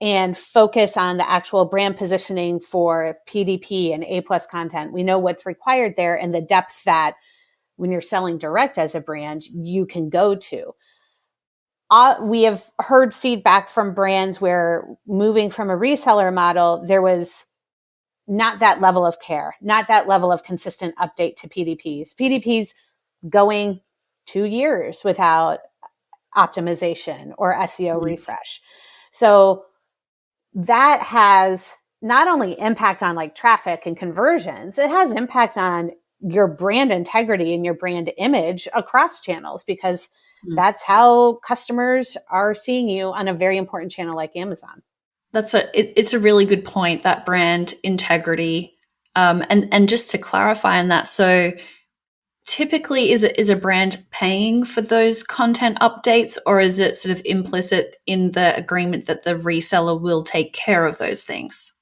and 0.00 0.36
focus 0.36 0.96
on 0.96 1.16
the 1.16 1.28
actual 1.28 1.64
brand 1.64 1.96
positioning 1.96 2.60
for 2.60 3.16
PDP 3.26 3.92
and 3.92 4.04
A 4.04 4.20
plus 4.20 4.46
content. 4.46 4.92
We 4.92 5.02
know 5.02 5.18
what's 5.18 5.46
required 5.46 5.94
there 5.96 6.14
and 6.14 6.32
the 6.32 6.42
depth 6.42 6.84
that 6.84 7.14
when 7.76 7.90
you're 7.90 8.00
selling 8.02 8.38
direct 8.38 8.78
as 8.78 8.94
a 8.94 9.00
brand, 9.00 9.42
you 9.52 9.86
can 9.86 10.10
go 10.10 10.36
to. 10.36 10.72
Uh, 11.90 12.16
we 12.22 12.42
have 12.42 12.70
heard 12.80 13.14
feedback 13.14 13.68
from 13.68 13.94
brands 13.94 14.40
where 14.40 14.86
moving 15.06 15.50
from 15.50 15.70
a 15.70 15.76
reseller 15.76 16.32
model, 16.32 16.84
there 16.86 17.02
was 17.02 17.46
not 18.26 18.60
that 18.60 18.80
level 18.80 19.04
of 19.04 19.20
care, 19.20 19.54
not 19.60 19.88
that 19.88 20.08
level 20.08 20.32
of 20.32 20.42
consistent 20.42 20.94
update 20.96 21.36
to 21.36 21.48
PDPs. 21.48 22.14
PDPs 22.14 22.70
going 23.28 23.80
two 24.26 24.44
years 24.44 25.04
without 25.04 25.60
optimization 26.36 27.32
or 27.38 27.54
SEO 27.54 27.96
mm-hmm. 27.96 28.04
refresh. 28.04 28.60
So 29.10 29.64
that 30.54 31.02
has 31.02 31.74
not 32.02 32.28
only 32.28 32.58
impact 32.58 33.02
on 33.02 33.14
like 33.14 33.34
traffic 33.34 33.86
and 33.86 33.96
conversions, 33.96 34.78
it 34.78 34.90
has 34.90 35.12
impact 35.12 35.56
on 35.56 35.90
your 36.20 36.46
brand 36.46 36.90
integrity 36.90 37.54
and 37.54 37.64
your 37.64 37.74
brand 37.74 38.10
image 38.16 38.66
across 38.74 39.20
channels 39.20 39.62
because 39.64 40.08
mm-hmm. 40.44 40.54
that's 40.54 40.82
how 40.82 41.34
customers 41.46 42.16
are 42.30 42.54
seeing 42.54 42.88
you 42.88 43.06
on 43.08 43.28
a 43.28 43.34
very 43.34 43.58
important 43.58 43.92
channel 43.92 44.16
like 44.16 44.34
Amazon. 44.34 44.82
That's 45.34 45.52
a 45.52 45.78
it, 45.78 45.92
it's 45.96 46.12
a 46.12 46.18
really 46.18 46.44
good 46.44 46.64
point 46.64 47.02
that 47.02 47.26
brand 47.26 47.74
integrity. 47.82 48.76
Um, 49.16 49.44
and 49.50 49.68
and 49.72 49.88
just 49.88 50.10
to 50.12 50.18
clarify 50.18 50.78
on 50.78 50.88
that 50.88 51.06
so 51.06 51.52
typically 52.46 53.10
is 53.10 53.24
it 53.24 53.38
is 53.38 53.48
a 53.48 53.56
brand 53.56 54.04
paying 54.10 54.64
for 54.64 54.80
those 54.80 55.22
content 55.22 55.78
updates 55.80 56.36
or 56.46 56.60
is 56.60 56.78
it 56.78 56.94
sort 56.94 57.16
of 57.16 57.22
implicit 57.24 57.96
in 58.06 58.32
the 58.32 58.54
agreement 58.56 59.06
that 59.06 59.22
the 59.22 59.34
reseller 59.34 60.00
will 60.00 60.22
take 60.22 60.52
care 60.52 60.86
of 60.86 60.98
those 60.98 61.24
things? 61.24 61.72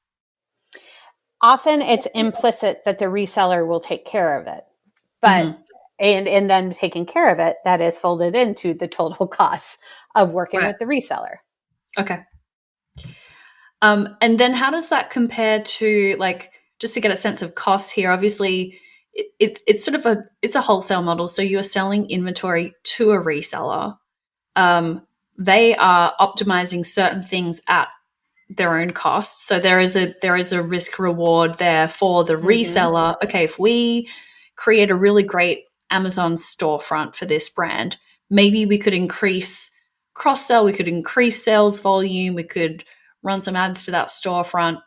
Often 1.42 1.82
it's 1.82 2.06
implicit 2.14 2.84
that 2.84 2.98
the 2.98 3.06
reseller 3.06 3.66
will 3.66 3.80
take 3.80 4.06
care 4.06 4.40
of 4.40 4.46
it. 4.46 4.64
But 5.20 5.46
mm-hmm. 5.46 5.60
and 6.00 6.26
and 6.26 6.48
then 6.48 6.72
taking 6.72 7.04
care 7.04 7.30
of 7.30 7.38
it 7.38 7.58
that 7.64 7.82
is 7.82 7.98
folded 7.98 8.34
into 8.34 8.72
the 8.72 8.88
total 8.88 9.26
cost 9.28 9.78
of 10.14 10.32
working 10.32 10.60
right. 10.60 10.68
with 10.68 10.78
the 10.78 10.86
reseller. 10.86 11.36
Okay 11.98 12.20
um, 13.82 14.16
and 14.20 14.38
then 14.38 14.54
how 14.54 14.70
does 14.70 14.88
that 14.88 15.10
compare 15.10 15.60
to 15.60 16.16
like 16.18 16.52
just 16.78 16.94
to 16.94 17.00
get 17.00 17.10
a 17.10 17.16
sense 17.16 17.42
of 17.42 17.56
costs 17.56 17.90
here? 17.90 18.10
Obviously, 18.10 18.78
it, 19.12 19.26
it, 19.38 19.58
it's 19.66 19.84
sort 19.84 19.96
of 19.96 20.06
a 20.06 20.24
it's 20.40 20.54
a 20.54 20.60
wholesale 20.60 21.02
model, 21.02 21.28
so 21.28 21.42
you 21.42 21.58
are 21.58 21.64
selling 21.64 22.08
inventory 22.08 22.74
to 22.84 23.10
a 23.10 23.20
reseller. 23.20 23.98
Um, 24.54 25.06
they 25.36 25.74
are 25.76 26.14
optimizing 26.20 26.86
certain 26.86 27.22
things 27.22 27.60
at 27.68 27.88
their 28.48 28.78
own 28.78 28.92
costs. 28.92 29.44
So 29.44 29.58
there 29.58 29.80
is 29.80 29.96
a 29.96 30.14
there 30.22 30.36
is 30.36 30.52
a 30.52 30.62
risk 30.62 30.98
reward 30.98 31.58
there 31.58 31.88
for 31.88 32.22
the 32.22 32.34
mm-hmm. 32.34 32.46
reseller. 32.46 33.16
Okay, 33.24 33.44
if 33.44 33.58
we 33.58 34.08
create 34.54 34.90
a 34.90 34.94
really 34.94 35.24
great 35.24 35.64
Amazon 35.90 36.34
storefront 36.34 37.16
for 37.16 37.26
this 37.26 37.50
brand, 37.50 37.98
maybe 38.30 38.64
we 38.64 38.78
could 38.78 38.94
increase 38.94 39.70
cross 40.14 40.46
sell, 40.46 40.64
we 40.64 40.72
could 40.72 40.88
increase 40.88 41.42
sales 41.42 41.80
volume, 41.80 42.34
we 42.34 42.44
could 42.44 42.84
run 43.22 43.42
some 43.42 43.56
ads 43.56 43.84
to 43.84 43.90
that 43.92 44.08
storefront. 44.08 44.78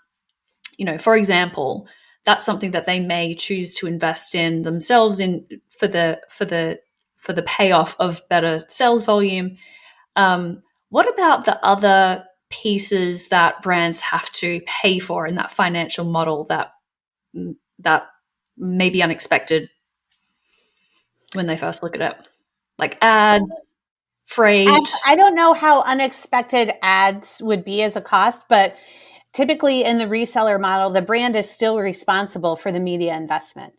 You 0.77 0.85
know, 0.85 0.97
for 0.97 1.15
example, 1.15 1.87
that's 2.25 2.45
something 2.45 2.71
that 2.71 2.85
they 2.85 2.99
may 2.99 3.35
choose 3.35 3.75
to 3.75 3.87
invest 3.87 4.35
in 4.35 4.63
themselves 4.63 5.19
in 5.19 5.45
for 5.69 5.87
the 5.87 6.21
for 6.29 6.45
the 6.45 6.79
for 7.17 7.33
the 7.33 7.43
payoff 7.43 7.95
of 7.99 8.21
better 8.29 8.65
sales 8.67 9.03
volume. 9.03 9.57
Um, 10.15 10.61
what 10.89 11.11
about 11.11 11.45
the 11.45 11.63
other 11.65 12.25
pieces 12.49 13.29
that 13.29 13.61
brands 13.61 14.01
have 14.01 14.31
to 14.31 14.61
pay 14.65 14.99
for 14.99 15.25
in 15.27 15.35
that 15.35 15.51
financial 15.51 16.05
model 16.05 16.45
that 16.45 16.71
that 17.79 18.07
may 18.57 18.89
be 18.89 19.03
unexpected 19.03 19.69
when 21.33 21.47
they 21.47 21.57
first 21.57 21.83
look 21.83 21.95
at 21.95 22.01
it, 22.01 22.27
like 22.77 22.97
ads, 23.01 23.73
freight. 24.25 24.67
I, 24.69 25.13
I 25.13 25.15
don't 25.15 25.35
know 25.35 25.53
how 25.53 25.81
unexpected 25.81 26.73
ads 26.81 27.41
would 27.43 27.63
be 27.63 27.83
as 27.83 27.95
a 27.95 28.01
cost, 28.01 28.45
but 28.49 28.75
typically 29.33 29.83
in 29.83 29.97
the 29.97 30.05
reseller 30.05 30.59
model, 30.59 30.89
the 30.91 31.01
brand 31.01 31.35
is 31.35 31.49
still 31.49 31.79
responsible 31.79 32.55
for 32.55 32.71
the 32.71 32.79
media 32.79 33.15
investment. 33.15 33.73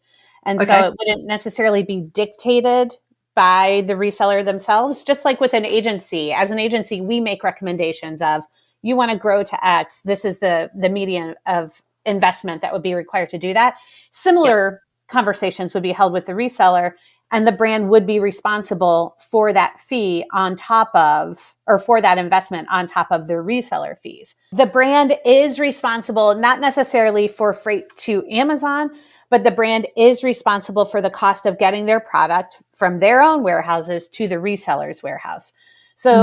And 0.45 0.61
okay. 0.61 0.73
so 0.73 0.81
it 0.87 0.95
wouldn't 0.99 1.27
necessarily 1.27 1.83
be 1.83 2.01
dictated 2.01 2.95
by 3.35 3.83
the 3.87 3.95
reseller 3.95 4.45
themselves, 4.45 5.03
just 5.03 5.25
like 5.25 5.41
with 5.41 5.53
an 5.53 5.65
agency. 5.65 6.33
As 6.33 6.51
an 6.51 6.59
agency, 6.59 7.01
we 7.01 7.21
make 7.21 7.43
recommendations 7.43 8.23
of 8.23 8.45
you 8.83 8.97
want 8.97 9.11
to 9.11 9.19
grow 9.19 9.43
to 9.43 9.67
X. 9.67 10.03
This 10.03 10.25
is 10.25 10.39
the 10.39 10.71
the 10.75 10.89
median 10.89 11.35
of 11.47 11.83
investment 12.05 12.63
that 12.63 12.73
would 12.73 12.83
be 12.83 12.95
required 12.95 13.29
to 13.31 13.39
do 13.39 13.53
that. 13.53 13.75
Similar 14.13 14.71
yes. 14.71 15.13
conversations 15.13 15.75
would 15.75 15.83
be 15.83 15.93
held 15.93 16.13
with 16.13 16.27
the 16.27 16.33
reseller 16.33 16.93
and 17.33 17.47
the 17.47 17.53
brand 17.53 17.89
would 17.89 18.07
be 18.07 18.21
responsible 18.21 19.17
for 19.31 19.53
that 19.53 19.81
fee 19.81 20.25
on 20.33 20.55
top 20.55 20.95
of 20.95 21.55
or 21.67 21.79
for 21.79 22.01
that 22.01 22.19
investment 22.19 22.69
on 22.71 22.87
top 22.87 23.09
of 23.11 23.27
their 23.27 23.43
reseller 23.43 23.99
fees. 23.99 24.35
The 24.53 24.67
brand 24.67 25.19
is 25.25 25.59
responsible 25.59 26.35
not 26.35 26.61
necessarily 26.61 27.27
for 27.27 27.53
freight 27.53 27.85
to 27.97 28.25
Amazon, 28.31 28.91
but 29.29 29.43
the 29.43 29.51
brand 29.51 29.89
is 29.97 30.23
responsible 30.23 30.85
for 30.85 31.03
the 31.03 31.11
cost 31.11 31.47
of 31.47 31.59
getting 31.59 31.87
their 31.87 32.01
product 32.01 32.59
from 32.75 33.01
their 33.01 33.21
own 33.21 33.43
warehouses 33.43 34.09
to 34.11 34.29
the 34.29 34.37
reseller's 34.37 35.03
warehouse. 35.03 35.53
So 35.97 36.15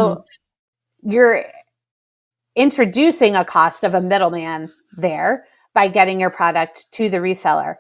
mm-hmm. 1.02 1.12
you're 1.12 1.44
introducing 2.56 3.36
a 3.36 3.44
cost 3.44 3.84
of 3.84 3.94
a 3.94 4.02
middleman 4.02 4.72
there 4.96 5.46
by 5.74 5.90
getting 5.90 6.20
your 6.20 6.30
product 6.30 6.90
to 6.92 7.10
the 7.10 7.18
reseller 7.18 7.76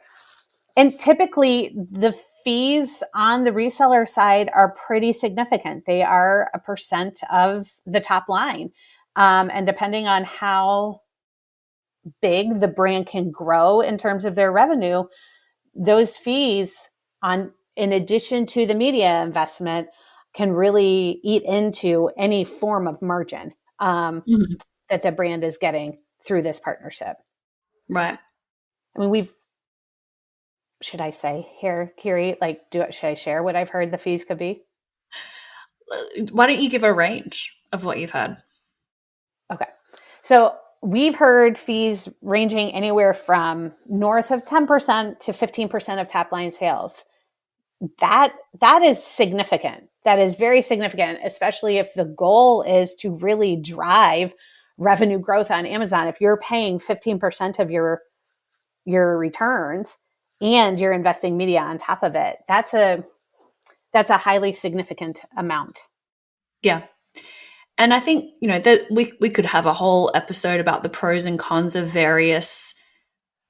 and 0.76 0.98
typically 0.98 1.76
the 1.92 2.18
fees 2.44 3.04
on 3.14 3.44
the 3.44 3.52
reseller 3.52 4.08
side 4.08 4.50
are 4.54 4.76
pretty 4.88 5.14
significant. 5.14 5.86
They 5.86 6.04
are 6.04 6.50
a 6.54 6.60
percent 6.60 7.20
of 7.32 7.72
the 7.86 8.02
top 8.02 8.30
line. 8.30 8.72
Um, 9.16 9.50
and 9.54 9.66
depending 9.66 10.08
on 10.08 10.24
how 10.24 11.02
big 12.22 12.60
the 12.60 12.68
brand 12.68 13.08
can 13.08 13.32
grow 13.32 13.82
in 13.82 13.98
terms 13.98 14.26
of 14.26 14.36
their 14.36 14.52
revenue, 14.52 15.04
those 15.76 16.18
fees 16.18 16.90
on 17.22 17.52
in 17.76 17.92
addition 17.92 18.46
to 18.46 18.66
the 18.66 18.76
media 18.76 19.24
investment 19.24 19.88
can 20.36 20.52
really 20.52 21.20
eat 21.24 21.44
into 21.44 22.10
any 22.18 22.44
form 22.44 22.88
of 22.88 23.02
margin 23.02 23.52
um, 23.80 24.22
mm-hmm. 24.22 24.54
that 24.90 25.02
the 25.02 25.12
brand 25.12 25.44
is 25.44 25.58
getting 25.58 25.98
through 26.26 26.42
this 26.42 26.60
partnership. 26.60 27.18
Right. 27.90 28.18
I 28.96 29.00
mean, 29.00 29.10
we've 29.10 29.34
should 30.84 31.02
I 31.02 31.12
say 31.12 31.48
here, 31.58 31.94
Kiri? 31.98 32.38
Like, 32.42 32.70
do 32.70 32.86
should 32.92 33.08
I 33.08 33.14
share 33.14 33.44
what 33.44 33.56
I've 33.56 33.70
heard 33.70 33.92
the 33.92 33.98
fees 33.98 34.26
could 34.26 34.38
be? 34.38 34.64
Uh, 35.92 36.26
why 36.32 36.48
don't 36.48 36.62
you 36.62 36.70
give 36.70 36.84
a 36.84 36.94
range 36.94 37.58
of 37.72 37.86
what 37.86 38.00
you've 38.00 38.12
had? 38.12 38.38
Okay, 39.52 39.68
so 40.22 40.56
we've 40.82 41.16
heard 41.16 41.58
fees 41.58 42.10
ranging 42.22 42.74
anywhere 42.74 43.14
from 43.14 43.74
north 43.88 44.32
of 44.32 44.46
ten 44.46 44.68
percent 44.68 45.20
to 45.22 45.34
fifteen 45.34 45.70
percent 45.70 46.00
of 46.00 46.08
top 46.08 46.32
line 46.32 46.52
sales. 46.52 47.04
That 48.00 48.34
that 48.60 48.84
is 48.84 49.04
significant. 49.04 49.90
That 50.06 50.20
is 50.20 50.36
very 50.36 50.62
significant, 50.62 51.20
especially 51.24 51.78
if 51.78 51.94
the 51.94 52.06
goal 52.06 52.62
is 52.64 52.96
to 52.96 53.16
really 53.16 53.56
drive 53.56 54.34
revenue 54.78 55.20
growth 55.20 55.52
on 55.52 55.66
Amazon. 55.66 56.08
If 56.08 56.20
you're 56.20 56.38
paying 56.38 56.80
fifteen 56.80 57.20
percent 57.20 57.60
of 57.60 57.72
your 57.72 58.02
your 58.86 59.18
returns 59.18 59.98
and 60.44 60.80
you're 60.80 60.94
investing 60.94 61.38
media 61.38 61.62
on 61.62 61.78
top 61.78 62.04
of 62.04 62.16
it 62.16 62.38
that's 62.48 62.74
a 62.74 63.04
that's 63.94 64.10
a 64.10 64.18
highly 64.18 64.52
significant 64.52 65.22
amount. 65.38 65.88
Yeah. 66.62 66.84
And 67.78 67.94
i 67.94 68.00
think 68.00 68.32
you 68.40 68.48
know 68.48 68.60
that 68.60 68.82
we 68.92 69.14
we 69.20 69.30
could 69.30 69.46
have 69.46 69.66
a 69.66 69.74
whole 69.74 70.12
episode 70.14 70.60
about 70.60 70.84
the 70.84 70.90
pros 70.90 71.26
and 71.26 71.40
cons 71.40 71.76
of 71.76 71.88
various 71.88 72.76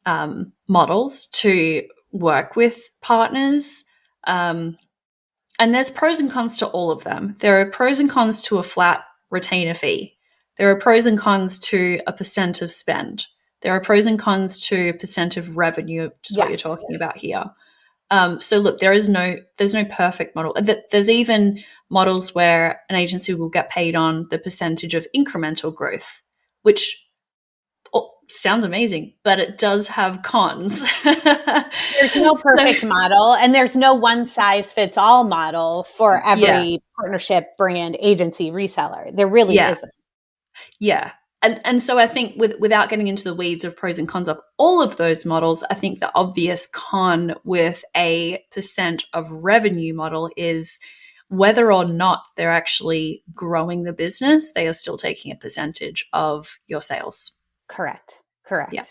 um, 0.06 0.54
models 0.68 1.28
to 1.28 1.84
work 2.12 2.56
with 2.56 2.90
partners. 3.02 3.86
Um, 4.26 4.78
and 5.60 5.74
there's 5.74 5.90
pros 5.90 6.20
and 6.20 6.32
cons 6.32 6.58
to 6.58 6.68
all 6.68 6.92
of 6.92 7.04
them. 7.04 7.36
There 7.40 7.60
are 7.62 7.66
pros 7.66 8.00
and 8.00 8.10
cons 8.10 8.42
to 8.44 8.58
a 8.58 8.64
flat 8.64 9.04
retainer 9.30 9.74
fee. 9.74 10.18
There 10.58 10.70
are 10.70 10.80
pros 10.80 11.06
and 11.06 11.18
cons 11.18 11.58
to 11.60 12.00
a 12.06 12.14
percent 12.14 12.62
of 12.62 12.72
spend 12.72 13.28
there 13.64 13.74
are 13.74 13.82
pros 13.82 14.06
and 14.06 14.20
cons 14.20 14.66
to 14.68 14.94
percent 14.94 15.38
of 15.38 15.58
revenue, 15.58 16.04
which 16.04 16.32
is 16.32 16.38
yes. 16.38 16.44
what 16.44 16.50
you're 16.50 16.58
talking 16.58 16.96
about 16.96 17.18
here. 17.18 17.46
Um, 18.12 18.40
so 18.42 18.60
look, 18.60 18.80
there 18.80 18.94
is 18.94 19.10
no 19.10 19.38
there's 19.58 19.74
no 19.74 19.86
perfect 19.86 20.36
model. 20.36 20.56
There's 20.92 21.10
even 21.10 21.64
models 21.90 22.36
where 22.36 22.82
an 22.90 22.96
agency 22.96 23.34
will 23.34 23.50
get 23.50 23.72
paid 23.72 23.96
on 23.96 24.28
the 24.30 24.38
percentage 24.38 24.94
of 24.94 25.08
incremental 25.16 25.74
growth, 25.74 26.22
which 26.62 27.08
oh, 27.94 28.12
sounds 28.28 28.66
amazing, 28.66 29.14
but 29.24 29.40
it 29.40 29.58
does 29.58 29.88
have 29.88 30.22
cons. 30.22 30.82
there's 31.04 32.16
no 32.16 32.34
perfect 32.36 32.82
so, 32.82 32.88
model, 32.88 33.34
and 33.34 33.56
there's 33.56 33.76
no 33.76 33.94
one 33.94 34.26
size 34.26 34.74
fits 34.74 34.98
all 34.98 35.24
model 35.24 35.84
for 35.84 36.24
every 36.24 36.44
yeah. 36.44 36.78
partnership, 37.00 37.58
brand, 37.58 37.98
agency, 38.00 38.52
reseller. 38.52 39.16
There 39.16 39.28
really 39.28 39.56
yeah. 39.56 39.72
isn't. 39.72 39.92
Yeah, 40.80 41.14
and 41.44 41.60
and 41.66 41.82
so 41.82 42.00
I 42.00 42.08
think 42.08 42.36
with 42.38 42.60
without 42.60 42.90
getting 42.90 43.08
into 43.08 43.26
the 43.26 43.36
weeds 43.36 43.66
of 43.66 43.76
pros 43.76 44.00
and 44.00 44.08
cons 44.08 44.30
of 44.30 44.40
all 44.58 44.82
of 44.82 44.96
those 44.98 45.26
models, 45.26 45.64
I 45.70 45.76
think 45.76 46.00
the 46.00 46.12
obvious 46.16 46.68
con 46.68 47.36
with 47.44 47.84
a 47.96 48.44
percent 48.52 49.04
of 49.14 49.30
revenue 49.30 49.94
model 49.94 50.30
is 50.38 50.80
whether 51.28 51.72
or 51.72 51.86
not 51.86 52.24
they're 52.38 52.52
actually 52.52 53.24
growing 53.34 53.84
the 53.84 53.94
business, 53.94 54.52
they 54.54 54.68
are 54.68 54.74
still 54.74 54.98
taking 54.98 55.32
a 55.32 55.36
percentage 55.36 56.08
of 56.14 56.60
your 56.68 56.82
sales. 56.82 57.40
Correct. 57.68 58.22
Correct. 58.46 58.74
Yeah. 58.74 58.84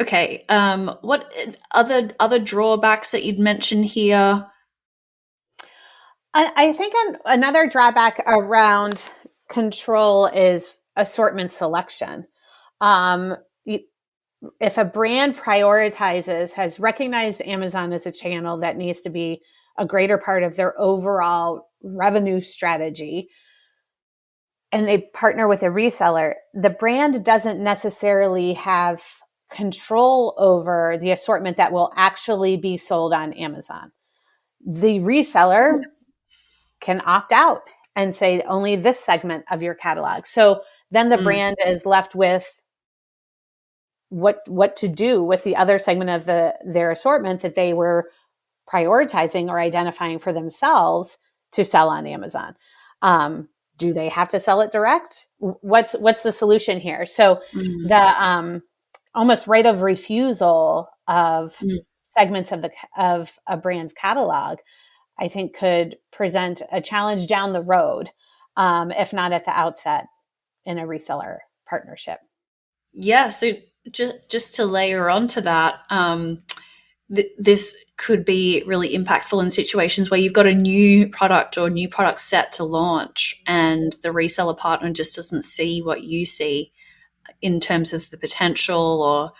Okay. 0.00 0.44
Um, 0.48 0.96
what 1.02 1.32
other 1.72 2.14
other 2.18 2.38
drawbacks 2.38 3.10
that 3.10 3.24
you'd 3.24 3.38
mention 3.38 3.82
here? 3.82 4.46
I, 6.32 6.52
I 6.56 6.72
think 6.72 6.94
an, 6.94 7.16
another 7.26 7.68
drawback 7.68 8.20
around 8.26 9.02
control 9.48 10.26
is 10.26 10.76
assortment 10.96 11.52
selection. 11.52 12.26
Um, 12.80 13.36
if 14.60 14.76
a 14.76 14.84
brand 14.84 15.36
prioritizes, 15.36 16.52
has 16.52 16.78
recognized 16.78 17.40
Amazon 17.42 17.92
as 17.92 18.06
a 18.06 18.12
channel 18.12 18.58
that 18.58 18.76
needs 18.76 19.00
to 19.02 19.10
be 19.10 19.40
a 19.78 19.86
greater 19.86 20.18
part 20.18 20.42
of 20.42 20.56
their 20.56 20.78
overall 20.78 21.70
revenue 21.82 22.40
strategy, 22.40 23.28
and 24.70 24.86
they 24.86 24.98
partner 25.14 25.48
with 25.48 25.62
a 25.62 25.66
reseller, 25.66 26.34
the 26.52 26.70
brand 26.70 27.24
doesn't 27.24 27.62
necessarily 27.62 28.54
have 28.54 29.02
control 29.50 30.34
over 30.36 30.98
the 31.00 31.10
assortment 31.10 31.56
that 31.56 31.72
will 31.72 31.92
actually 31.96 32.56
be 32.56 32.76
sold 32.76 33.12
on 33.12 33.32
Amazon. 33.34 33.92
The 34.66 34.98
reseller 34.98 35.80
can 36.80 37.00
opt 37.04 37.32
out 37.32 37.62
and 37.94 38.14
say 38.14 38.42
only 38.48 38.76
this 38.76 38.98
segment 38.98 39.44
of 39.50 39.62
your 39.62 39.74
catalog. 39.74 40.26
So 40.26 40.62
then 40.94 41.08
the 41.08 41.16
mm. 41.16 41.24
brand 41.24 41.56
is 41.66 41.86
left 41.86 42.14
with 42.14 42.60
what 44.10 44.40
what 44.46 44.76
to 44.76 44.88
do 44.88 45.22
with 45.22 45.42
the 45.44 45.56
other 45.56 45.78
segment 45.78 46.10
of 46.10 46.24
the 46.24 46.54
their 46.64 46.90
assortment 46.90 47.40
that 47.40 47.54
they 47.54 47.72
were 47.72 48.10
prioritizing 48.72 49.48
or 49.48 49.58
identifying 49.58 50.18
for 50.18 50.32
themselves 50.32 51.18
to 51.52 51.64
sell 51.64 51.88
on 51.88 52.06
Amazon. 52.06 52.54
Um, 53.02 53.48
do 53.76 53.92
they 53.92 54.08
have 54.08 54.28
to 54.28 54.40
sell 54.40 54.60
it 54.60 54.70
direct? 54.70 55.26
What's 55.38 55.92
what's 55.94 56.22
the 56.22 56.32
solution 56.32 56.80
here? 56.80 57.06
So 57.06 57.40
mm. 57.52 57.88
the 57.88 58.24
um, 58.24 58.62
almost 59.14 59.46
right 59.46 59.66
of 59.66 59.82
refusal 59.82 60.88
of 61.08 61.56
mm. 61.58 61.78
segments 62.02 62.52
of 62.52 62.62
the 62.62 62.70
of 62.96 63.38
a 63.46 63.56
brand's 63.56 63.92
catalog, 63.92 64.58
I 65.18 65.28
think 65.28 65.56
could 65.56 65.96
present 66.12 66.62
a 66.70 66.80
challenge 66.80 67.26
down 67.26 67.52
the 67.52 67.62
road, 67.62 68.10
um, 68.56 68.92
if 68.92 69.12
not 69.12 69.32
at 69.32 69.44
the 69.44 69.50
outset 69.50 70.06
in 70.64 70.78
a 70.78 70.86
reseller 70.86 71.38
partnership. 71.68 72.20
Yeah. 72.92 73.28
So 73.28 73.52
just 73.90 74.14
just 74.30 74.54
to 74.54 74.64
layer 74.64 75.10
onto 75.10 75.40
that, 75.42 75.80
um, 75.90 76.42
th- 77.14 77.32
this 77.38 77.76
could 77.96 78.24
be 78.24 78.62
really 78.66 78.96
impactful 78.96 79.42
in 79.42 79.50
situations 79.50 80.10
where 80.10 80.20
you've 80.20 80.32
got 80.32 80.46
a 80.46 80.54
new 80.54 81.08
product 81.08 81.58
or 81.58 81.70
new 81.70 81.88
product 81.88 82.20
set 82.20 82.52
to 82.54 82.64
launch, 82.64 83.42
and 83.46 83.94
the 84.02 84.08
reseller 84.08 84.56
partner 84.56 84.92
just 84.92 85.16
doesn't 85.16 85.42
see 85.42 85.82
what 85.82 86.04
you 86.04 86.24
see 86.24 86.72
in 87.42 87.60
terms 87.60 87.92
of 87.92 88.08
the 88.10 88.16
potential, 88.16 89.02
or 89.02 89.32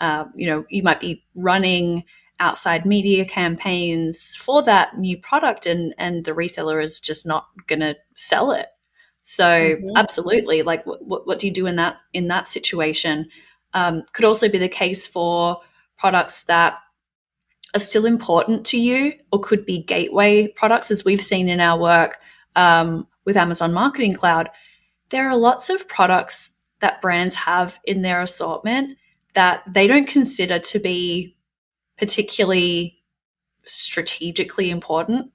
uh, 0.00 0.24
you 0.34 0.46
know, 0.46 0.64
you 0.68 0.82
might 0.82 1.00
be 1.00 1.24
running 1.34 2.04
outside 2.40 2.84
media 2.84 3.24
campaigns 3.24 4.34
for 4.34 4.62
that 4.64 4.98
new 4.98 5.16
product 5.16 5.64
and 5.64 5.94
and 5.96 6.24
the 6.24 6.32
reseller 6.32 6.82
is 6.82 6.98
just 6.98 7.24
not 7.24 7.46
going 7.68 7.78
to 7.78 7.94
sell 8.16 8.50
it 8.50 8.66
so 9.22 9.44
mm-hmm. 9.44 9.96
absolutely, 9.96 10.62
like 10.62 10.84
what, 10.84 11.26
what 11.26 11.38
do 11.38 11.46
you 11.46 11.52
do 11.52 11.66
in 11.66 11.76
that 11.76 11.98
in 12.12 12.28
that 12.28 12.46
situation? 12.46 13.28
Um, 13.74 14.02
could 14.12 14.24
also 14.24 14.48
be 14.48 14.58
the 14.58 14.68
case 14.68 15.06
for 15.06 15.58
products 15.96 16.44
that 16.44 16.78
are 17.74 17.80
still 17.80 18.04
important 18.04 18.66
to 18.66 18.78
you, 18.78 19.14
or 19.30 19.40
could 19.40 19.64
be 19.64 19.82
gateway 19.82 20.48
products, 20.48 20.90
as 20.90 21.04
we've 21.04 21.22
seen 21.22 21.48
in 21.48 21.60
our 21.60 21.80
work 21.80 22.18
um, 22.56 23.06
with 23.24 23.36
Amazon 23.36 23.72
Marketing 23.72 24.12
Cloud. 24.12 24.50
There 25.08 25.28
are 25.28 25.36
lots 25.36 25.70
of 25.70 25.88
products 25.88 26.58
that 26.80 27.00
brands 27.00 27.34
have 27.34 27.78
in 27.84 28.02
their 28.02 28.20
assortment 28.20 28.98
that 29.34 29.62
they 29.66 29.86
don't 29.86 30.08
consider 30.08 30.58
to 30.58 30.78
be 30.78 31.36
particularly 31.96 32.98
strategically 33.64 34.68
important. 34.68 35.31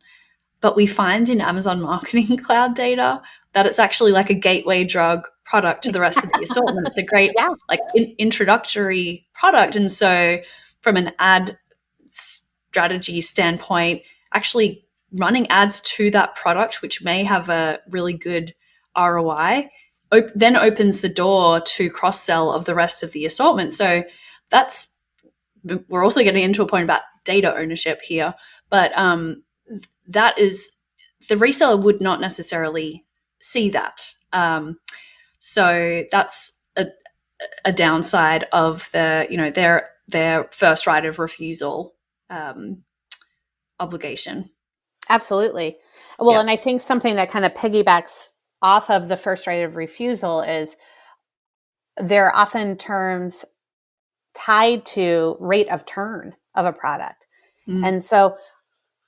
But 0.61 0.75
we 0.75 0.87
find 0.87 1.29
in 1.29 1.41
Amazon 1.41 1.81
Marketing 1.81 2.37
Cloud 2.43 2.75
data 2.75 3.21
that 3.53 3.65
it's 3.65 3.79
actually 3.79 4.11
like 4.11 4.29
a 4.29 4.33
gateway 4.33 4.83
drug 4.83 5.27
product 5.45 5.83
to 5.83 5.91
the 5.91 5.99
rest 5.99 6.23
of 6.23 6.31
the 6.31 6.43
assortment. 6.43 6.87
It's 6.87 6.97
a 6.97 7.03
great 7.05 7.31
yeah. 7.35 7.53
like 7.69 7.79
in- 7.95 8.15
introductory 8.17 9.27
product, 9.33 9.75
and 9.75 9.91
so 9.91 10.39
from 10.81 10.97
an 10.97 11.11
ad 11.19 11.57
strategy 12.05 13.21
standpoint, 13.21 14.01
actually 14.33 14.85
running 15.11 15.47
ads 15.49 15.79
to 15.81 16.11
that 16.11 16.35
product, 16.35 16.81
which 16.81 17.03
may 17.03 17.23
have 17.23 17.49
a 17.49 17.79
really 17.89 18.13
good 18.13 18.53
ROI, 18.97 19.69
op- 20.11 20.33
then 20.35 20.55
opens 20.55 21.01
the 21.01 21.09
door 21.09 21.61
to 21.61 21.89
cross 21.89 22.21
sell 22.21 22.51
of 22.51 22.65
the 22.65 22.75
rest 22.75 23.03
of 23.03 23.11
the 23.11 23.25
assortment. 23.25 23.73
So 23.73 24.03
that's 24.49 24.95
we're 25.89 26.03
also 26.03 26.23
getting 26.23 26.43
into 26.43 26.61
a 26.61 26.67
point 26.67 26.83
about 26.83 27.01
data 27.25 27.55
ownership 27.55 28.01
here, 28.01 28.33
but 28.69 28.97
um, 28.97 29.43
that 30.07 30.37
is 30.37 30.77
the 31.29 31.35
reseller 31.35 31.81
would 31.81 32.01
not 32.01 32.21
necessarily 32.21 33.05
see 33.41 33.69
that. 33.69 34.13
Um, 34.33 34.79
so 35.39 36.03
that's 36.11 36.61
a, 36.75 36.87
a 37.65 37.71
downside 37.71 38.45
of 38.51 38.89
the, 38.91 39.27
you 39.29 39.37
know, 39.37 39.51
they're 39.51 39.89
their 40.07 40.49
first 40.51 40.87
right 40.87 41.05
of 41.05 41.19
refusal 41.19 41.93
um, 42.29 42.83
obligation. 43.79 44.49
Absolutely. 45.09 45.77
Well, 46.19 46.33
yeah. 46.33 46.39
and 46.41 46.49
I 46.49 46.55
think 46.55 46.81
something 46.81 47.15
that 47.15 47.29
kind 47.29 47.45
of 47.45 47.53
piggybacks 47.53 48.29
off 48.61 48.89
of 48.89 49.07
the 49.07 49.17
first 49.17 49.47
right 49.47 49.63
of 49.63 49.75
refusal 49.75 50.41
is 50.41 50.75
there 51.97 52.27
are 52.27 52.35
often 52.35 52.77
terms 52.77 53.45
tied 54.33 54.85
to 54.85 55.35
rate 55.39 55.69
of 55.69 55.85
turn 55.85 56.35
of 56.55 56.65
a 56.65 56.73
product. 56.73 57.25
Mm. 57.67 57.87
And 57.87 58.03
so 58.03 58.37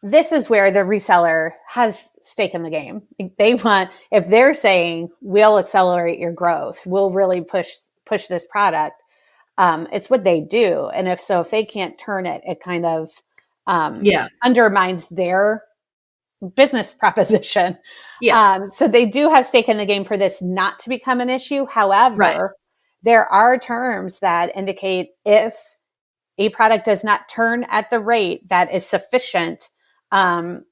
this 0.02 0.32
is 0.32 0.50
where 0.50 0.72
the 0.72 0.80
reseller 0.80 1.52
has 1.68 2.12
stake 2.22 2.54
in 2.54 2.64
the 2.64 2.70
game. 2.70 3.02
They 3.38 3.56
want 3.56 3.92
if 4.12 4.28
they're 4.28 4.54
saying 4.54 5.10
we'll 5.22 5.60
accelerate 5.60 6.20
your 6.20 6.32
growth, 6.32 6.82
we'll 6.86 7.12
really 7.12 7.42
push 7.42 7.76
push 8.06 8.28
this 8.28 8.48
product. 8.48 9.04
Um, 9.58 9.88
it's 9.92 10.10
what 10.10 10.24
they 10.24 10.40
do, 10.40 10.90
and 10.94 11.08
if 11.08 11.20
so, 11.20 11.42
if 11.42 11.52
they 11.52 11.66
can't 11.66 11.98
turn 11.98 12.26
it, 12.26 12.42
it 12.46 12.62
kind 12.62 12.86
of 12.86 13.12
um, 13.68 14.00
yeah 14.04 14.30
undermines 14.44 15.08
their 15.08 15.64
business 16.56 16.94
proposition. 17.00 17.78
Yeah. 18.22 18.54
Um, 18.54 18.68
so 18.70 18.88
they 18.88 19.06
do 19.06 19.30
have 19.30 19.46
stake 19.46 19.68
in 19.68 19.78
the 19.78 19.86
game 19.86 20.06
for 20.06 20.18
this 20.18 20.42
not 20.42 20.80
to 20.80 20.90
become 20.90 21.20
an 21.20 21.30
issue. 21.30 21.66
However, 21.66 22.16
right. 22.16 22.50
there 23.04 23.26
are 23.26 23.58
terms 23.60 24.20
that 24.20 24.56
indicate 24.56 25.10
if 25.26 25.58
a 26.38 26.48
product 26.50 26.86
does 26.86 27.04
not 27.04 27.28
turn 27.28 27.66
at 27.66 27.90
the 27.90 28.00
rate 28.00 28.48
that 28.48 28.74
is 28.74 28.86
sufficient 28.86 29.70
um, 30.12 30.66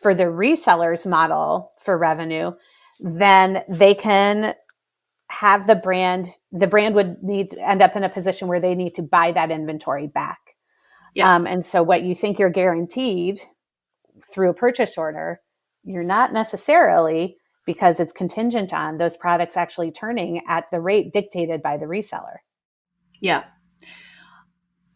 for 0.00 0.14
the 0.14 0.24
resellers 0.24 1.06
model 1.06 1.72
for 1.80 1.96
revenue, 1.96 2.52
then 3.00 3.62
they 3.68 3.94
can 3.94 4.54
have 5.30 5.66
the 5.66 5.76
brand, 5.76 6.28
the 6.50 6.66
brand 6.66 6.94
would 6.94 7.22
need 7.22 7.50
to 7.50 7.68
end 7.68 7.80
up 7.80 7.96
in 7.96 8.04
a 8.04 8.08
position 8.08 8.48
where 8.48 8.60
they 8.60 8.74
need 8.74 8.94
to 8.94 9.02
buy 9.02 9.32
that 9.32 9.50
inventory 9.50 10.06
back. 10.06 10.38
Yeah. 11.14 11.34
Um, 11.34 11.46
and 11.46 11.64
so 11.64 11.82
what 11.82 12.02
you 12.02 12.14
think 12.14 12.38
you're 12.38 12.50
guaranteed 12.50 13.38
through 14.32 14.50
a 14.50 14.54
purchase 14.54 14.98
order, 14.98 15.40
you're 15.84 16.04
not 16.04 16.32
necessarily 16.32 17.36
because 17.64 18.00
it's 18.00 18.12
contingent 18.12 18.72
on 18.72 18.98
those 18.98 19.16
products 19.16 19.56
actually 19.56 19.90
turning 19.90 20.42
at 20.48 20.64
the 20.70 20.80
rate 20.80 21.12
dictated 21.12 21.62
by 21.62 21.76
the 21.76 21.86
reseller. 21.86 22.38
Yeah. 23.20 23.44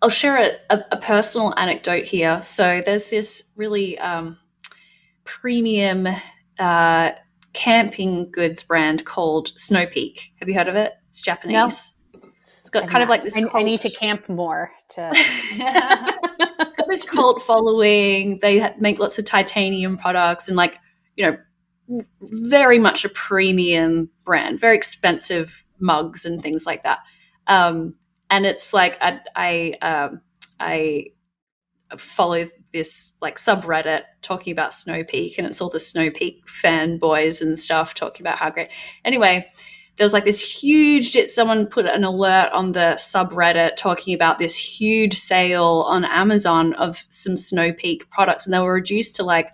I'll 0.06 0.10
share 0.10 0.36
a, 0.36 0.52
a, 0.70 0.84
a 0.92 0.96
personal 0.98 1.52
anecdote 1.56 2.04
here. 2.04 2.38
So 2.38 2.80
there's 2.86 3.10
this 3.10 3.50
really 3.56 3.98
um, 3.98 4.38
premium 5.24 6.06
uh, 6.60 7.10
camping 7.54 8.30
goods 8.30 8.62
brand 8.62 9.04
called 9.04 9.48
Snow 9.58 9.84
Peak. 9.84 10.32
Have 10.38 10.48
you 10.48 10.54
heard 10.54 10.68
of 10.68 10.76
it? 10.76 10.92
It's 11.08 11.20
Japanese. 11.20 11.92
No. 12.14 12.20
It's 12.60 12.70
got 12.70 12.84
I'm 12.84 12.88
kind 12.88 13.00
not. 13.00 13.02
of 13.02 13.08
like 13.08 13.22
this. 13.24 13.36
I, 13.36 13.58
I, 13.58 13.62
need 13.64 13.80
to 13.80 13.90
camp 13.90 14.28
more 14.28 14.70
to. 14.90 15.10
it's 15.12 16.76
got 16.76 16.88
this 16.88 17.02
cult 17.02 17.42
following. 17.42 18.38
They 18.40 18.72
make 18.78 19.00
lots 19.00 19.18
of 19.18 19.24
titanium 19.24 19.98
products 19.98 20.46
and 20.46 20.56
like 20.56 20.78
you 21.16 21.26
know, 21.26 22.04
very 22.20 22.78
much 22.78 23.04
a 23.04 23.08
premium 23.08 24.10
brand, 24.22 24.60
very 24.60 24.76
expensive 24.76 25.64
mugs 25.80 26.24
and 26.24 26.40
things 26.40 26.64
like 26.64 26.84
that. 26.84 27.00
Um, 27.48 27.94
and 28.30 28.46
it's 28.46 28.72
like 28.72 28.98
I 29.00 29.20
I, 29.34 29.74
um, 29.82 30.20
I 30.58 31.06
follow 31.96 32.46
this 32.72 33.14
like 33.20 33.36
subreddit 33.36 34.02
talking 34.22 34.52
about 34.52 34.74
Snow 34.74 35.04
Peak, 35.04 35.38
and 35.38 35.46
it's 35.46 35.60
all 35.60 35.70
the 35.70 35.80
Snow 35.80 36.10
Peak 36.10 36.44
fanboys 36.46 37.40
and 37.40 37.58
stuff 37.58 37.94
talking 37.94 38.26
about 38.26 38.38
how 38.38 38.50
great. 38.50 38.68
Anyway, 39.04 39.46
there 39.96 40.04
was 40.04 40.12
like 40.12 40.24
this 40.24 40.40
huge. 40.40 41.16
Someone 41.26 41.66
put 41.66 41.86
an 41.86 42.04
alert 42.04 42.50
on 42.52 42.72
the 42.72 42.96
subreddit 42.98 43.76
talking 43.76 44.14
about 44.14 44.38
this 44.38 44.56
huge 44.56 45.14
sale 45.14 45.84
on 45.88 46.04
Amazon 46.04 46.74
of 46.74 47.04
some 47.08 47.36
Snow 47.36 47.72
Peak 47.72 48.10
products, 48.10 48.46
and 48.46 48.52
they 48.52 48.58
were 48.58 48.74
reduced 48.74 49.16
to 49.16 49.22
like 49.22 49.50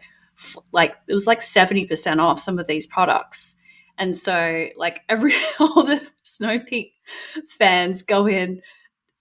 like 0.73 0.97
it 1.07 1.15
was 1.15 1.27
like 1.27 1.41
70% 1.41 2.19
off 2.19 2.41
some 2.41 2.59
of 2.59 2.67
these 2.67 2.87
products 2.87 3.55
and 3.99 4.15
so 4.17 4.69
like 4.77 5.01
every 5.09 5.33
all 5.61 5.85
the 5.85 6.09
snow 6.23 6.59
peak 6.59 6.95
fans 7.47 8.03
go 8.03 8.27
in 8.27 8.63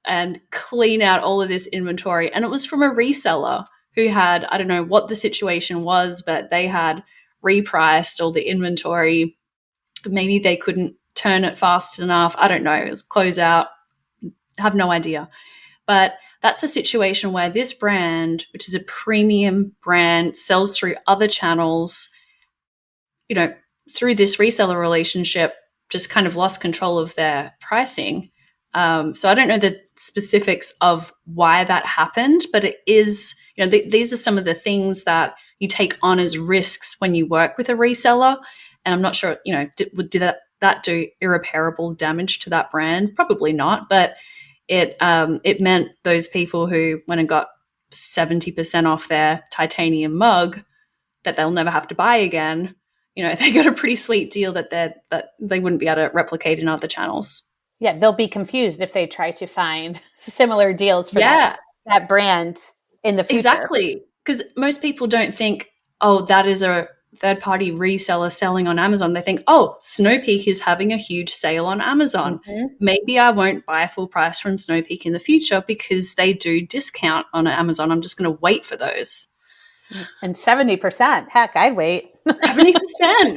and 0.05 0.41
clean 0.51 1.01
out 1.01 1.21
all 1.21 1.41
of 1.41 1.49
this 1.49 1.67
inventory. 1.67 2.33
And 2.33 2.43
it 2.43 2.49
was 2.49 2.65
from 2.65 2.81
a 2.81 2.89
reseller 2.89 3.65
who 3.95 4.07
had, 4.07 4.45
I 4.45 4.57
don't 4.57 4.67
know 4.67 4.83
what 4.83 5.07
the 5.07 5.15
situation 5.15 5.83
was, 5.83 6.23
but 6.25 6.49
they 6.49 6.67
had 6.67 7.03
repriced 7.45 8.21
all 8.21 8.31
the 8.31 8.47
inventory. 8.47 9.37
Maybe 10.05 10.39
they 10.39 10.57
couldn't 10.57 10.95
turn 11.13 11.43
it 11.43 11.57
fast 11.57 11.99
enough. 11.99 12.35
I 12.37 12.47
don't 12.47 12.63
know. 12.63 12.73
It 12.73 12.89
was 12.89 13.03
close 13.03 13.37
out. 13.37 13.67
have 14.57 14.75
no 14.75 14.91
idea. 14.91 15.29
But 15.85 16.15
that's 16.41 16.63
a 16.63 16.67
situation 16.67 17.33
where 17.33 17.49
this 17.49 17.73
brand, 17.73 18.45
which 18.53 18.67
is 18.67 18.73
a 18.73 18.83
premium 18.87 19.75
brand, 19.83 20.35
sells 20.37 20.77
through 20.77 20.95
other 21.05 21.27
channels, 21.27 22.09
you 23.27 23.35
know, 23.35 23.53
through 23.91 24.15
this 24.15 24.37
reseller 24.37 24.79
relationship, 24.79 25.55
just 25.89 26.09
kind 26.09 26.27
of 26.27 26.35
lost 26.35 26.61
control 26.61 26.97
of 26.97 27.13
their 27.15 27.53
pricing. 27.59 28.31
Um, 28.73 29.15
so 29.15 29.29
I 29.29 29.33
don't 29.33 29.49
know 29.49 29.57
the 29.57 29.79
specifics 29.97 30.73
of 30.81 31.13
why 31.25 31.63
that 31.65 31.85
happened, 31.85 32.45
but 32.53 32.63
it 32.63 32.77
is, 32.87 33.35
you 33.55 33.65
know, 33.65 33.69
th- 33.69 33.91
these 33.91 34.13
are 34.13 34.17
some 34.17 34.37
of 34.37 34.45
the 34.45 34.53
things 34.53 35.03
that 35.03 35.33
you 35.59 35.67
take 35.67 35.97
on 36.01 36.19
as 36.19 36.37
risks 36.37 36.95
when 36.99 37.13
you 37.13 37.27
work 37.27 37.57
with 37.57 37.69
a 37.69 37.73
reseller. 37.73 38.37
And 38.85 38.95
I'm 38.95 39.01
not 39.01 39.15
sure, 39.15 39.37
you 39.45 39.53
know, 39.53 39.67
did, 39.75 39.91
would 39.95 40.09
did 40.09 40.21
that 40.21 40.37
that 40.61 40.83
do 40.83 41.07
irreparable 41.19 41.93
damage 41.93 42.39
to 42.39 42.49
that 42.51 42.71
brand? 42.71 43.15
Probably 43.15 43.51
not, 43.51 43.89
but 43.89 44.15
it 44.67 44.95
um, 45.01 45.41
it 45.43 45.59
meant 45.59 45.89
those 46.03 46.27
people 46.27 46.67
who 46.67 47.01
went 47.07 47.19
and 47.19 47.29
got 47.29 47.47
seventy 47.91 48.51
percent 48.51 48.87
off 48.87 49.09
their 49.09 49.43
titanium 49.51 50.15
mug 50.15 50.63
that 51.23 51.35
they'll 51.35 51.51
never 51.51 51.69
have 51.69 51.87
to 51.89 51.95
buy 51.95 52.15
again 52.15 52.73
you 53.15 53.23
know 53.23 53.35
they 53.39 53.51
got 53.51 53.67
a 53.67 53.71
pretty 53.71 53.95
sweet 53.95 54.31
deal 54.31 54.53
that 54.53 54.69
they 54.69 54.93
that 55.09 55.29
they 55.39 55.59
wouldn't 55.59 55.79
be 55.79 55.87
able 55.87 56.07
to 56.07 56.11
replicate 56.13 56.59
in 56.59 56.67
other 56.67 56.87
channels. 56.87 57.43
Yeah, 57.79 57.97
they'll 57.97 58.13
be 58.13 58.27
confused 58.27 58.81
if 58.81 58.93
they 58.93 59.07
try 59.07 59.31
to 59.31 59.47
find 59.47 59.99
similar 60.17 60.71
deals 60.71 61.09
for 61.09 61.19
yeah. 61.19 61.37
that, 61.37 61.59
that 61.87 62.07
brand 62.07 62.59
in 63.03 63.15
the 63.15 63.23
future. 63.23 63.39
Exactly, 63.39 64.03
because 64.23 64.43
most 64.55 64.81
people 64.81 65.07
don't 65.07 65.33
think, 65.33 65.67
oh, 65.99 66.21
that 66.25 66.45
is 66.45 66.61
a 66.61 66.87
third 67.17 67.41
party 67.41 67.71
reseller 67.71 68.31
selling 68.31 68.67
on 68.67 68.79
Amazon. 68.79 69.13
They 69.13 69.21
think, 69.21 69.43
oh, 69.47 69.77
Snow 69.81 70.19
Peak 70.19 70.47
is 70.47 70.61
having 70.61 70.93
a 70.93 70.97
huge 70.97 71.29
sale 71.29 71.65
on 71.65 71.81
Amazon. 71.81 72.39
Mm-hmm. 72.47 72.65
Maybe 72.79 73.19
I 73.19 73.31
won't 73.31 73.65
buy 73.65 73.87
full 73.87 74.07
price 74.07 74.39
from 74.39 74.57
Snow 74.57 74.81
Peak 74.81 75.05
in 75.05 75.13
the 75.13 75.19
future 75.19 75.63
because 75.65 76.15
they 76.15 76.33
do 76.33 76.65
discount 76.65 77.25
on 77.33 77.47
Amazon. 77.47 77.91
I'm 77.91 78.01
just 78.01 78.17
going 78.17 78.31
to 78.31 78.39
wait 78.41 78.65
for 78.65 78.77
those. 78.77 79.27
And 80.21 80.35
70%. 80.35 81.29
Heck, 81.29 81.55
I'd 81.55 81.75
wait. 81.75 82.10
70%. 82.27 82.75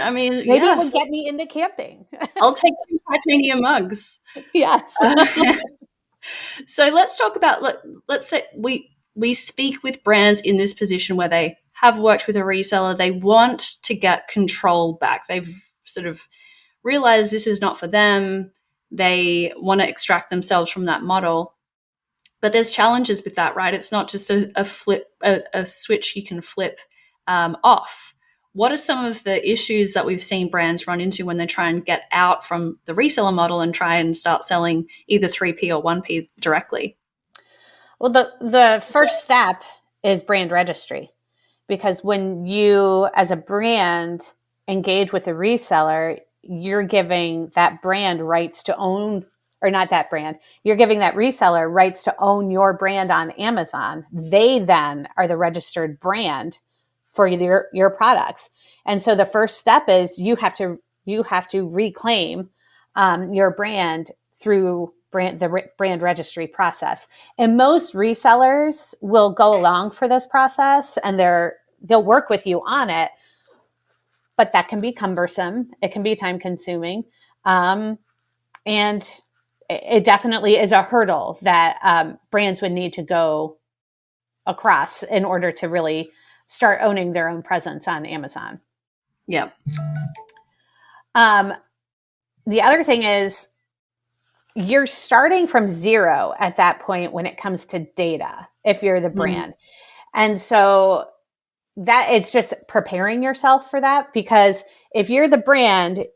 I 0.00 0.10
mean, 0.10 0.32
maybe 0.32 0.64
yes. 0.64 0.80
it 0.80 0.84
would 0.84 0.92
get 0.92 1.10
me 1.10 1.28
into 1.28 1.46
camping. 1.46 2.06
I'll 2.42 2.52
take 2.52 2.74
two 2.88 2.98
titanium 3.10 3.60
mugs. 3.60 4.20
Yes. 4.52 4.96
so 6.66 6.88
let's 6.88 7.16
talk 7.16 7.36
about 7.36 7.62
let, 7.62 7.76
let's 8.08 8.28
say 8.28 8.44
we 8.56 8.90
we 9.14 9.32
speak 9.32 9.82
with 9.82 10.02
brands 10.02 10.40
in 10.40 10.56
this 10.56 10.74
position 10.74 11.16
where 11.16 11.28
they 11.28 11.58
have 11.74 11.98
worked 11.98 12.26
with 12.26 12.36
a 12.36 12.40
reseller, 12.40 12.96
they 12.96 13.10
want 13.10 13.76
to 13.82 13.94
get 13.94 14.28
control 14.28 14.94
back. 14.94 15.26
They've 15.28 15.70
sort 15.84 16.06
of 16.06 16.26
realized 16.82 17.32
this 17.32 17.46
is 17.46 17.60
not 17.60 17.78
for 17.78 17.86
them. 17.86 18.52
They 18.90 19.52
want 19.56 19.80
to 19.80 19.88
extract 19.88 20.30
themselves 20.30 20.70
from 20.70 20.86
that 20.86 21.02
model 21.02 21.54
but 22.44 22.52
there's 22.52 22.70
challenges 22.70 23.24
with 23.24 23.36
that 23.36 23.56
right 23.56 23.72
it's 23.72 23.90
not 23.90 24.06
just 24.06 24.28
a, 24.28 24.50
a 24.54 24.64
flip 24.64 25.08
a, 25.22 25.40
a, 25.54 25.64
switch 25.64 26.14
you 26.14 26.22
can 26.22 26.42
flip 26.42 26.78
um, 27.26 27.56
off 27.64 28.13
what 28.54 28.72
are 28.72 28.76
some 28.76 29.04
of 29.04 29.22
the 29.24 29.50
issues 29.50 29.92
that 29.92 30.06
we've 30.06 30.22
seen 30.22 30.48
brands 30.48 30.86
run 30.86 31.00
into 31.00 31.26
when 31.26 31.36
they 31.36 31.46
try 31.46 31.68
and 31.68 31.84
get 31.84 32.04
out 32.12 32.46
from 32.46 32.78
the 32.86 32.92
reseller 32.92 33.34
model 33.34 33.60
and 33.60 33.74
try 33.74 33.96
and 33.96 34.16
start 34.16 34.44
selling 34.44 34.88
either 35.08 35.26
3p 35.26 35.74
or 35.74 35.82
1p 35.82 36.28
directly 36.40 36.96
well 38.00 38.10
the 38.10 38.30
the 38.40 38.82
first 38.90 39.22
step 39.22 39.62
is 40.02 40.22
brand 40.22 40.50
registry 40.50 41.10
because 41.68 42.02
when 42.02 42.46
you 42.46 43.08
as 43.14 43.30
a 43.30 43.36
brand 43.36 44.32
engage 44.68 45.12
with 45.12 45.28
a 45.28 45.32
reseller 45.32 46.18
you're 46.42 46.84
giving 46.84 47.50
that 47.54 47.82
brand 47.82 48.26
rights 48.26 48.62
to 48.62 48.76
own 48.76 49.24
or 49.62 49.70
not 49.70 49.88
that 49.88 50.10
brand, 50.10 50.36
you're 50.62 50.76
giving 50.76 50.98
that 50.98 51.14
reseller 51.14 51.72
rights 51.72 52.02
to 52.02 52.14
own 52.18 52.50
your 52.50 52.74
brand 52.74 53.10
on 53.10 53.30
Amazon. 53.32 54.04
They 54.12 54.58
then 54.58 55.08
are 55.16 55.26
the 55.26 55.38
registered 55.38 55.98
brand 55.98 56.60
for 57.14 57.26
your, 57.26 57.68
your 57.72 57.90
products. 57.90 58.50
And 58.84 59.00
so 59.00 59.14
the 59.14 59.24
first 59.24 59.60
step 59.60 59.84
is 59.88 60.18
you 60.18 60.36
have 60.36 60.54
to, 60.56 60.80
you 61.04 61.22
have 61.22 61.46
to 61.48 61.68
reclaim 61.68 62.50
um, 62.96 63.32
your 63.32 63.50
brand 63.50 64.10
through 64.32 64.92
brand, 65.10 65.38
the 65.38 65.48
re- 65.48 65.68
brand 65.78 66.02
registry 66.02 66.46
process. 66.46 67.06
And 67.38 67.56
most 67.56 67.94
resellers 67.94 68.94
will 69.00 69.32
go 69.32 69.58
along 69.58 69.92
for 69.92 70.08
this 70.08 70.26
process 70.26 70.98
and 70.98 71.18
they're, 71.18 71.56
they'll 71.80 72.02
work 72.02 72.28
with 72.28 72.46
you 72.46 72.62
on 72.66 72.90
it. 72.90 73.10
But 74.36 74.52
that 74.52 74.66
can 74.66 74.80
be 74.80 74.92
cumbersome. 74.92 75.70
It 75.80 75.92
can 75.92 76.02
be 76.02 76.16
time 76.16 76.40
consuming. 76.40 77.04
Um, 77.44 77.98
and 78.66 79.08
it 79.70 80.04
definitely 80.04 80.56
is 80.56 80.72
a 80.72 80.82
hurdle 80.82 81.38
that 81.42 81.78
um, 81.82 82.18
brands 82.30 82.60
would 82.60 82.72
need 82.72 82.94
to 82.94 83.02
go 83.02 83.58
across 84.46 85.02
in 85.04 85.24
order 85.24 85.52
to 85.52 85.68
really 85.68 86.10
start 86.46 86.80
owning 86.82 87.12
their 87.12 87.28
own 87.28 87.42
presence 87.42 87.88
on 87.88 88.06
Amazon. 88.06 88.60
Yep. 89.26 89.54
Um, 91.14 91.52
the 92.46 92.62
other 92.62 92.84
thing 92.84 93.02
is 93.02 93.48
you're 94.54 94.86
starting 94.86 95.46
from 95.46 95.68
zero 95.68 96.34
at 96.38 96.56
that 96.56 96.80
point 96.80 97.12
when 97.12 97.26
it 97.26 97.36
comes 97.36 97.66
to 97.66 97.80
data 97.96 98.46
if 98.64 98.82
you're 98.82 99.00
the 99.00 99.08
mm-hmm. 99.08 99.16
brand. 99.16 99.52
Mm-hmm. 99.52 100.20
And 100.20 100.40
so 100.40 101.06
that 101.76 102.08
it's 102.12 102.30
just 102.30 102.54
preparing 102.68 103.22
yourself 103.22 103.68
for 103.68 103.80
that 103.80 104.12
because 104.12 104.62
if 104.94 105.10
you're 105.10 105.28
the 105.28 105.36
brand 105.36 106.06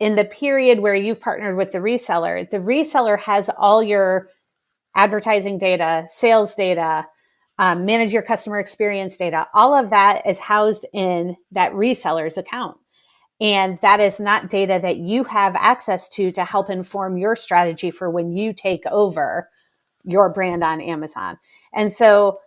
in 0.00 0.16
the 0.16 0.24
period 0.24 0.80
where 0.80 0.94
you've 0.94 1.20
partnered 1.20 1.56
with 1.56 1.70
the 1.72 1.78
reseller, 1.78 2.48
the 2.48 2.56
reseller 2.56 3.18
has 3.18 3.48
all 3.56 3.82
your 3.82 4.28
advertising 4.96 5.58
data, 5.58 6.04
sales 6.08 6.54
data, 6.54 7.06
um, 7.60 7.84
manage 7.84 8.10
your 8.10 8.22
customer 8.22 8.58
experience 8.58 9.18
data. 9.18 9.46
All 9.52 9.74
of 9.74 9.90
that 9.90 10.26
is 10.26 10.38
housed 10.38 10.86
in 10.94 11.36
that 11.52 11.72
reseller's 11.72 12.38
account. 12.38 12.78
And 13.38 13.78
that 13.82 14.00
is 14.00 14.18
not 14.18 14.48
data 14.48 14.78
that 14.80 14.96
you 14.96 15.24
have 15.24 15.54
access 15.56 16.08
to 16.10 16.30
to 16.32 16.44
help 16.46 16.70
inform 16.70 17.18
your 17.18 17.36
strategy 17.36 17.90
for 17.90 18.10
when 18.10 18.32
you 18.32 18.54
take 18.54 18.86
over 18.86 19.50
your 20.04 20.32
brand 20.32 20.64
on 20.64 20.80
Amazon. 20.80 21.38
And 21.74 21.92
so 21.92 22.38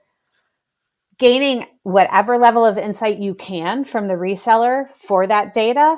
gaining 1.19 1.67
whatever 1.83 2.39
level 2.39 2.65
of 2.65 2.79
insight 2.79 3.19
you 3.19 3.35
can 3.35 3.85
from 3.85 4.07
the 4.07 4.15
reseller 4.15 4.85
for 4.95 5.27
that 5.27 5.53
data 5.53 5.95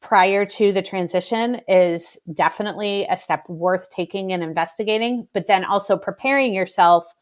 prior 0.00 0.46
to 0.46 0.72
the 0.72 0.82
transition 0.82 1.60
is 1.68 2.18
definitely 2.32 3.06
a 3.10 3.16
step 3.18 3.46
worth 3.46 3.90
taking 3.90 4.32
and 4.32 4.42
investigating, 4.42 5.28
but 5.34 5.46
then 5.48 5.66
also 5.66 5.98
preparing 5.98 6.54
yourself 6.54 7.12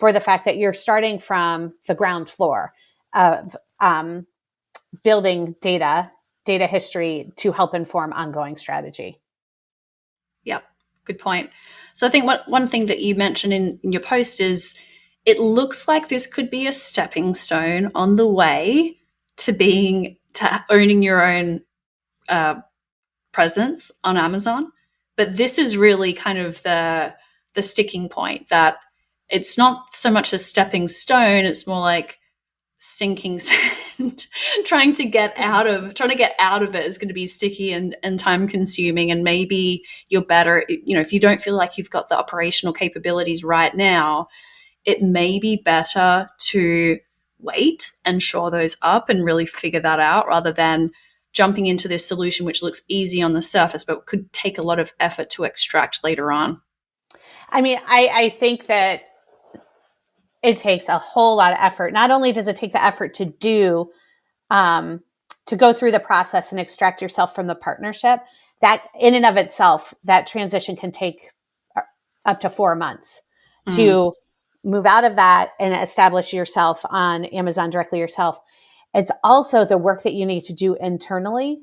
for 0.00 0.12
the 0.12 0.20
fact 0.20 0.46
that 0.46 0.56
you're 0.56 0.74
starting 0.74 1.18
from 1.18 1.74
the 1.86 1.94
ground 1.94 2.30
floor 2.30 2.72
of 3.14 3.54
um, 3.80 4.26
building 5.04 5.54
data, 5.60 6.10
data 6.46 6.66
history 6.66 7.30
to 7.36 7.52
help 7.52 7.74
inform 7.74 8.14
ongoing 8.14 8.56
strategy. 8.56 9.20
Yep, 10.44 10.64
good 11.04 11.18
point. 11.18 11.50
So 11.92 12.06
I 12.06 12.10
think 12.10 12.24
what, 12.24 12.48
one 12.48 12.66
thing 12.66 12.86
that 12.86 13.02
you 13.02 13.14
mentioned 13.14 13.52
in, 13.52 13.78
in 13.82 13.92
your 13.92 14.00
post 14.00 14.40
is 14.40 14.74
it 15.26 15.38
looks 15.38 15.86
like 15.86 16.08
this 16.08 16.26
could 16.26 16.48
be 16.48 16.66
a 16.66 16.72
stepping 16.72 17.34
stone 17.34 17.90
on 17.94 18.16
the 18.16 18.26
way 18.26 18.98
to 19.36 19.52
being 19.52 20.16
to 20.32 20.64
owning 20.70 21.02
your 21.02 21.22
own 21.22 21.60
uh, 22.30 22.54
presence 23.32 23.92
on 24.02 24.16
Amazon. 24.16 24.72
But 25.16 25.36
this 25.36 25.58
is 25.58 25.76
really 25.76 26.14
kind 26.14 26.38
of 26.38 26.62
the 26.62 27.14
the 27.54 27.62
sticking 27.62 28.08
point 28.08 28.48
that 28.48 28.78
it's 29.30 29.56
not 29.56 29.92
so 29.92 30.10
much 30.10 30.32
a 30.32 30.38
stepping 30.38 30.88
stone, 30.88 31.44
it's 31.44 31.66
more 31.66 31.80
like 31.80 32.18
sinking 32.78 33.38
sand. 33.38 34.26
trying 34.64 34.92
to 34.94 35.04
get 35.04 35.34
out 35.36 35.66
of 35.66 35.94
trying 35.94 36.10
to 36.10 36.16
get 36.16 36.34
out 36.38 36.62
of 36.62 36.74
it 36.74 36.86
is 36.86 36.98
going 36.98 37.08
to 37.08 37.14
be 37.14 37.26
sticky 37.26 37.72
and, 37.72 37.96
and 38.02 38.18
time 38.18 38.48
consuming. 38.48 39.10
And 39.10 39.22
maybe 39.22 39.84
you're 40.08 40.24
better, 40.24 40.64
you 40.68 40.94
know, 40.94 41.00
if 41.00 41.12
you 41.12 41.20
don't 41.20 41.40
feel 41.40 41.56
like 41.56 41.76
you've 41.76 41.90
got 41.90 42.08
the 42.08 42.18
operational 42.18 42.72
capabilities 42.72 43.44
right 43.44 43.74
now, 43.74 44.28
it 44.84 45.02
may 45.02 45.38
be 45.38 45.56
better 45.56 46.30
to 46.38 46.98
wait 47.38 47.92
and 48.04 48.22
shore 48.22 48.50
those 48.50 48.76
up 48.82 49.08
and 49.08 49.24
really 49.24 49.46
figure 49.46 49.80
that 49.80 50.00
out 50.00 50.26
rather 50.26 50.52
than 50.52 50.90
jumping 51.32 51.66
into 51.66 51.86
this 51.86 52.06
solution 52.06 52.44
which 52.44 52.62
looks 52.62 52.82
easy 52.88 53.22
on 53.22 53.34
the 53.34 53.42
surface 53.42 53.84
but 53.84 54.04
could 54.04 54.30
take 54.32 54.58
a 54.58 54.62
lot 54.62 54.80
of 54.80 54.92
effort 54.98 55.30
to 55.30 55.44
extract 55.44 56.02
later 56.02 56.32
on. 56.32 56.60
I 57.50 57.60
mean, 57.60 57.78
I, 57.86 58.08
I 58.12 58.28
think 58.30 58.66
that 58.66 59.02
it 60.42 60.56
takes 60.56 60.88
a 60.88 60.98
whole 60.98 61.36
lot 61.36 61.52
of 61.52 61.58
effort. 61.60 61.92
Not 61.92 62.10
only 62.10 62.32
does 62.32 62.48
it 62.48 62.56
take 62.56 62.72
the 62.72 62.82
effort 62.82 63.14
to 63.14 63.24
do, 63.26 63.90
um, 64.50 65.00
to 65.46 65.56
go 65.56 65.72
through 65.72 65.92
the 65.92 66.00
process 66.00 66.50
and 66.50 66.60
extract 66.60 67.02
yourself 67.02 67.34
from 67.34 67.46
the 67.46 67.54
partnership, 67.54 68.20
that 68.60 68.84
in 68.98 69.14
and 69.14 69.26
of 69.26 69.36
itself, 69.36 69.92
that 70.04 70.26
transition 70.26 70.76
can 70.76 70.92
take 70.92 71.30
uh, 71.76 71.82
up 72.24 72.40
to 72.40 72.50
four 72.50 72.74
months 72.74 73.22
mm-hmm. 73.68 73.76
to 73.76 74.12
move 74.64 74.86
out 74.86 75.04
of 75.04 75.16
that 75.16 75.50
and 75.58 75.74
establish 75.74 76.32
yourself 76.32 76.82
on 76.90 77.24
Amazon 77.26 77.70
directly 77.70 77.98
yourself. 77.98 78.38
It's 78.94 79.10
also 79.24 79.64
the 79.64 79.78
work 79.78 80.02
that 80.02 80.12
you 80.12 80.26
need 80.26 80.42
to 80.44 80.52
do 80.52 80.76
internally 80.80 81.60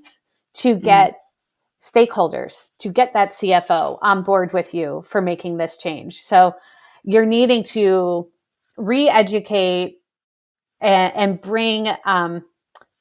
to 0.56 0.76
mm-hmm. 0.76 0.84
get 0.84 1.12
mm-hmm. 1.12 2.00
stakeholders, 2.00 2.70
to 2.80 2.90
get 2.90 3.14
that 3.14 3.32
CFO 3.32 4.00
on 4.02 4.24
board 4.24 4.54
with 4.54 4.74
you 4.74 5.04
for 5.06 5.22
making 5.22 5.58
this 5.58 5.78
change. 5.78 6.22
So 6.22 6.54
you're 7.04 7.26
needing 7.26 7.64
to 7.64 8.28
re-educate 8.78 9.98
and, 10.80 11.16
and 11.16 11.42
bring 11.42 11.90
um, 12.06 12.46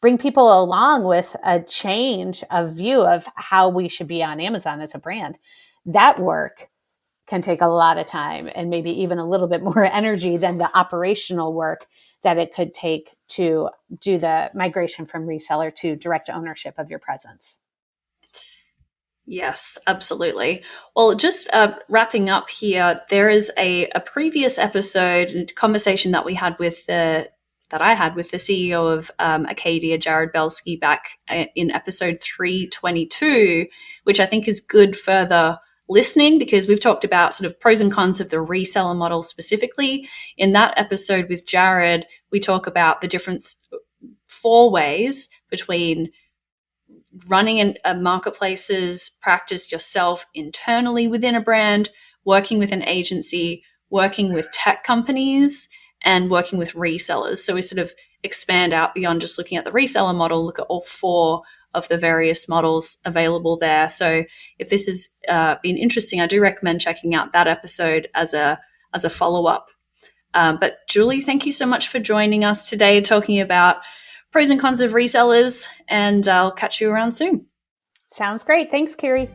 bring 0.01 0.19
people 0.19 0.63
along 0.63 1.05
with 1.05 1.35
a 1.45 1.61
change 1.61 2.45
of 2.51 2.73
view 2.73 3.03
of 3.03 3.27
how 3.35 3.69
we 3.69 3.89
should 3.89 4.07
be 4.07 4.23
on 4.23 4.41
Amazon 4.41 4.81
as 4.81 4.95
a 4.95 4.99
brand. 4.99 5.39
That 5.85 6.19
work 6.19 6.69
can 7.27 7.43
take 7.43 7.61
a 7.61 7.67
lot 7.67 7.99
of 7.99 8.07
time 8.07 8.49
and 8.55 8.71
maybe 8.71 8.91
even 9.03 9.19
a 9.19 9.29
little 9.29 9.49
bit 9.49 9.63
more 9.65 9.85
energy 9.85 10.37
than 10.37 10.59
the 10.59 10.77
operational 10.77 11.53
work 11.53 11.87
that 12.23 12.39
it 12.39 12.55
could 12.55 12.73
take 12.73 13.17
to 13.29 13.69
do 14.01 14.19
the 14.19 14.51
migration 14.55 15.07
from 15.07 15.27
reseller 15.27 15.75
to 15.75 15.97
direct 15.97 16.31
ownership 16.31 16.75
of 16.79 16.91
your 16.91 16.99
presence. 16.99 17.57
Yes, 19.27 19.77
absolutely. 19.89 20.63
Well, 20.95 21.15
just 21.15 21.53
uh, 21.53 21.75
wrapping 21.89 22.31
up 22.31 22.49
here, 22.49 23.01
there 23.11 23.29
is 23.29 23.51
a, 23.59 23.89
a 23.89 24.01
previous 24.01 24.57
episode 24.57 25.53
conversation 25.57 26.13
that 26.13 26.25
we 26.25 26.35
had 26.35 26.57
with 26.59 26.87
the 26.87 27.29
that 27.71 27.83
I 27.83 27.95
had 27.95 28.15
with 28.15 28.31
the 28.31 28.37
CEO 28.37 28.97
of 28.97 29.11
um, 29.19 29.45
Acadia, 29.47 29.99
Jared 29.99 30.31
Belsky, 30.33 30.77
back 30.77 31.19
uh, 31.29 31.47
in 31.57 31.73
episode 31.73 32.21
322, 32.21 33.67
which 34.05 34.21
I 34.21 34.27
think 34.27 34.47
is 34.47 34.61
good 34.61 34.97
further 34.97 35.59
listening 35.89 36.39
because 36.39 36.69
we've 36.69 36.79
talked 36.79 37.05
about 37.05 37.35
sort 37.35 37.51
of 37.51 37.59
pros 37.59 37.81
and 37.81 37.91
cons 37.91 38.21
of 38.21 38.31
the 38.31 38.37
reseller 38.37 38.97
model 38.97 39.23
specifically. 39.23 40.09
In 40.37 40.53
that 40.53 40.75
episode 40.77 41.29
with 41.29 41.47
Jared, 41.47 42.07
we 42.31 42.39
talk 42.39 42.69
about 42.69 43.01
the 43.01 43.09
difference 43.09 43.61
four 44.29 44.71
ways 44.71 45.29
between 45.51 46.11
running 47.29 47.59
in 47.59 47.77
a 47.85 47.95
marketplaces 47.95 49.11
practice 49.23 49.71
yourself 49.73 50.27
internally 50.35 51.09
within 51.09 51.35
a 51.35 51.41
brand, 51.41 51.91
working 52.25 52.59
with 52.59 52.73
an 52.73 52.83
agency, 52.83 53.63
working 53.91 54.33
with 54.33 54.51
tech 54.53 54.85
companies, 54.85 55.69
and 56.03 56.31
working 56.31 56.59
with 56.59 56.75
resellers. 56.75 57.39
So 57.39 57.55
we 57.55 57.63
sort 57.63 57.79
of 57.79 57.93
expand 58.23 58.73
out 58.73 58.95
beyond 58.95 59.21
just 59.21 59.39
looking 59.39 59.57
at 59.59 59.65
the 59.65 59.71
reseller 59.71 60.15
model, 60.15 60.45
look 60.45 60.59
at 60.59 60.67
all 60.69 60.83
four 60.83 61.43
of 61.75 61.89
the 61.89 61.99
various 61.99 62.49
models 62.49 62.99
available 63.05 63.57
there. 63.57 63.89
So 63.89 64.25
if 64.59 64.71
this 64.71 64.87
has 64.87 65.09
uh, 65.29 65.57
been 65.63 65.77
interesting, 65.77 66.21
I 66.21 66.27
do 66.27 66.41
recommend 66.41 66.81
checking 66.81 67.15
out 67.15 67.33
that 67.33 67.47
episode 67.49 68.09
as 68.15 68.35
a 68.35 68.59
as 68.95 69.05
a 69.05 69.11
follow 69.11 69.47
up. 69.47 69.69
Um, 70.33 70.59
but 70.59 70.79
Julie, 70.89 71.21
thank 71.21 71.45
you 71.45 71.53
so 71.53 71.67
much 71.67 71.89
for 71.89 71.99
joining 71.99 72.45
us 72.45 72.71
today, 72.71 73.01
talking 73.01 73.41
about 73.41 73.77
pros 74.33 74.51
and 74.51 74.61
cons 74.61 74.81
of 74.81 74.93
resellers, 74.93 75.67
and 75.89 76.27
I'll 76.29 76.53
catch 76.53 76.81
you 76.81 76.91
around 76.91 77.13
soon. 77.13 77.47
Sounds 78.11 78.45
great. 78.45 78.71
Thanks, 78.71 78.95
Kiri. 78.95 79.29